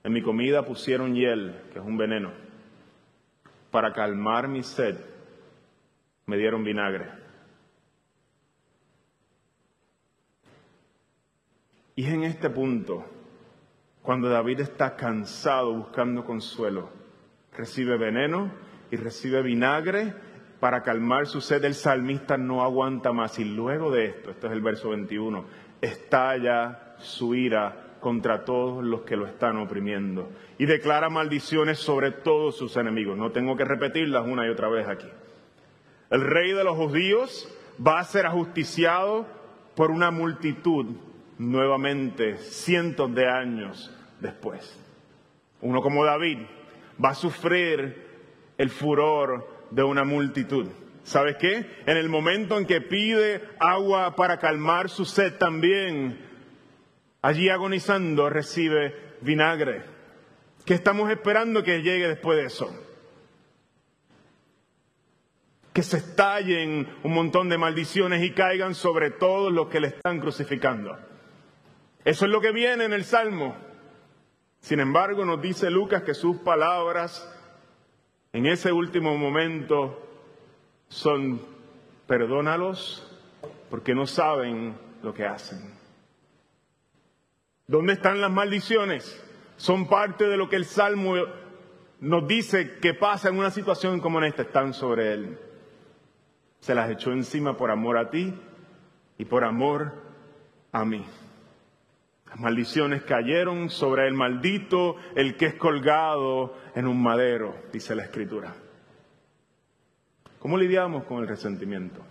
En 0.03 0.13
mi 0.13 0.23
comida 0.23 0.65
pusieron 0.65 1.15
hiel, 1.15 1.63
que 1.73 1.79
es 1.79 1.85
un 1.85 1.97
veneno. 1.97 2.33
Para 3.71 3.93
calmar 3.93 4.49
mi 4.49 4.63
sed, 4.63 4.97
me 6.27 6.37
dieron 6.37 6.65
vinagre. 6.65 7.24
Y 11.97 12.07
es 12.07 12.13
en 12.13 12.25
este 12.25 12.51
punto, 12.51 13.05
cuando 14.03 14.29
David 14.29 14.61
está 14.61 14.97
cansado 14.97 15.73
buscando 15.73 16.25
consuelo, 16.25 16.91
recibe 17.57 17.97
veneno 17.97 18.51
y 18.91 18.97
recibe 18.97 19.43
vinagre 19.43 20.13
para 20.59 20.83
calmar 20.83 21.27
su 21.27 21.41
sed. 21.41 21.65
El 21.65 21.75
salmista 21.75 22.37
no 22.37 22.65
aguanta 22.65 23.13
más 23.13 23.39
y 23.39 23.45
luego 23.45 23.93
de 23.93 24.07
esto, 24.07 24.31
esto 24.31 24.49
es 24.49 24.53
el 24.53 24.61
verso 24.61 24.91
21, 24.91 25.45
estalla 25.81 26.97
su 26.99 27.35
ira 27.37 27.97
contra 28.01 28.45
todos 28.45 28.85
los 28.85 29.03
que 29.03 29.17
lo 29.17 29.27
están 29.27 29.57
oprimiendo 29.57 30.31
y 30.59 30.67
declara 30.67 31.09
maldiciones 31.09 31.79
sobre 31.79 32.11
todos 32.11 32.57
sus 32.57 32.77
enemigos. 32.77 33.17
No 33.17 33.31
tengo 33.31 33.57
que 33.57 33.65
repetirlas 33.65 34.27
una 34.27 34.47
y 34.47 34.51
otra 34.51 34.69
vez 34.69 34.89
aquí. 34.89 35.09
El 36.11 36.23
rey 36.23 36.53
de 36.53 36.65
los 36.65 36.77
judíos 36.77 37.49
va 37.85 38.01
a 38.01 38.05
ser 38.05 38.27
ajusticiado 38.27 39.27
por 39.77 39.91
una 39.91 40.11
multitud 40.11 40.87
nuevamente 41.39 42.39
cientos 42.39 43.15
de 43.15 43.29
años 43.29 43.91
después. 44.21 44.79
Uno 45.61 45.81
como 45.81 46.05
David 46.05 46.39
va 47.03 47.11
a 47.11 47.15
sufrir 47.15 48.05
el 48.59 48.71
furor 48.71 49.67
de 49.71 49.83
una 49.83 50.05
multitud. 50.05 50.69
¿Sabes 51.03 51.37
qué? 51.37 51.67
En 51.87 51.97
el 51.97 52.09
momento 52.09 52.59
en 52.59 52.67
que 52.67 52.81
pide 52.81 53.43
agua 53.59 54.17
para 54.17 54.39
calmar 54.39 54.89
su 54.89 55.05
sed 55.05 55.35
también, 55.35 56.19
allí 57.21 57.49
agonizando 57.49 58.31
recibe 58.31 58.95
vinagre. 59.21 59.83
¿Qué 60.65 60.75
estamos 60.75 61.11
esperando 61.11 61.63
que 61.63 61.83
llegue 61.83 62.09
después 62.09 62.39
de 62.39 62.45
eso? 62.47 62.75
Que 65.75 65.83
se 65.83 65.99
estallen 65.99 66.89
un 67.03 67.13
montón 67.13 67.49
de 67.51 67.59
maldiciones 67.59 68.23
y 68.23 68.31
caigan 68.31 68.75
sobre 68.75 69.11
todos 69.11 69.53
los 69.53 69.69
que 69.69 69.81
le 69.81 69.89
están 69.89 70.21
crucificando. 70.21 70.97
Eso 72.05 72.27
es 72.27 72.31
lo 72.31 72.41
que 72.41 72.53
viene 72.53 72.85
en 72.85 72.93
el 72.93 73.05
Salmo. 73.05 73.57
Sin 74.61 74.81
embargo, 74.81 75.25
nos 75.25 75.41
dice 75.41 75.71
Lucas 75.71 76.03
que 76.03 76.15
sus 76.15 76.39
palabras 76.39 77.31
en 78.33 78.47
ese 78.47 78.73
último 78.73 79.17
momento 79.17 80.01
son, 80.89 81.41
perdónalos 82.07 83.11
porque 83.71 83.95
no 83.95 84.07
saben 84.07 84.77
lo 85.03 85.15
que 85.15 85.25
hacen. 85.25 85.75
¿Dónde 87.67 87.95
están 87.95 88.21
las 88.21 88.31
maldiciones? 88.31 89.23
Son 89.57 89.89
parte 89.89 90.25
de 90.25 90.37
lo 90.37 90.49
que 90.49 90.57
el 90.57 90.67
Salmo 90.67 91.15
nos 92.01 92.29
dice 92.29 92.79
que 92.81 92.93
pasa 92.93 93.31
en 93.31 93.39
una 93.39 93.51
situación 93.51 94.01
como 94.01 94.23
esta, 94.23 94.43
están 94.43 94.75
sobre 94.75 95.15
él. 95.15 95.39
Se 96.61 96.75
las 96.75 96.91
echó 96.91 97.13
encima 97.13 97.57
por 97.57 97.71
amor 97.71 97.97
a 97.97 98.11
ti 98.11 98.35
y 99.17 99.25
por 99.25 99.45
amor 99.45 99.93
a 100.73 100.85
mí. 100.85 101.05
Las 102.35 102.41
maldiciones 102.41 103.05
cayeron 103.05 103.71
sobre 103.71 104.09
el 104.09 104.15
maldito, 104.15 104.97
el 105.15 105.37
que 105.37 105.47
es 105.47 105.55
colgado 105.55 106.57
en 106.75 106.89
un 106.89 107.01
madero, 107.01 107.55
dice 107.73 107.95
la 107.95 108.03
escritura. 108.03 108.53
¿Cómo 110.41 110.59
lidiamos 110.59 111.05
con 111.05 111.23
el 111.23 111.29
resentimiento? 111.29 112.05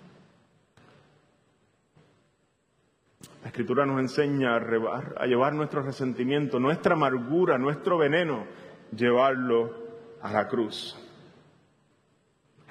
La 3.41 3.49
escritura 3.49 3.86
nos 3.86 3.99
enseña 3.99 4.55
a, 4.55 5.26
llevar 5.26 5.55
nuestro 5.55 5.82
resentimiento, 5.82 6.57
nuestra 6.57 6.93
amargura, 6.93 7.57
nuestro 7.57 7.97
veneno, 7.97 8.45
llevarlo 8.95 9.76
a 10.21 10.32
la 10.32 10.47
cruz. 10.47 10.97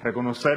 Reconocer 0.01 0.51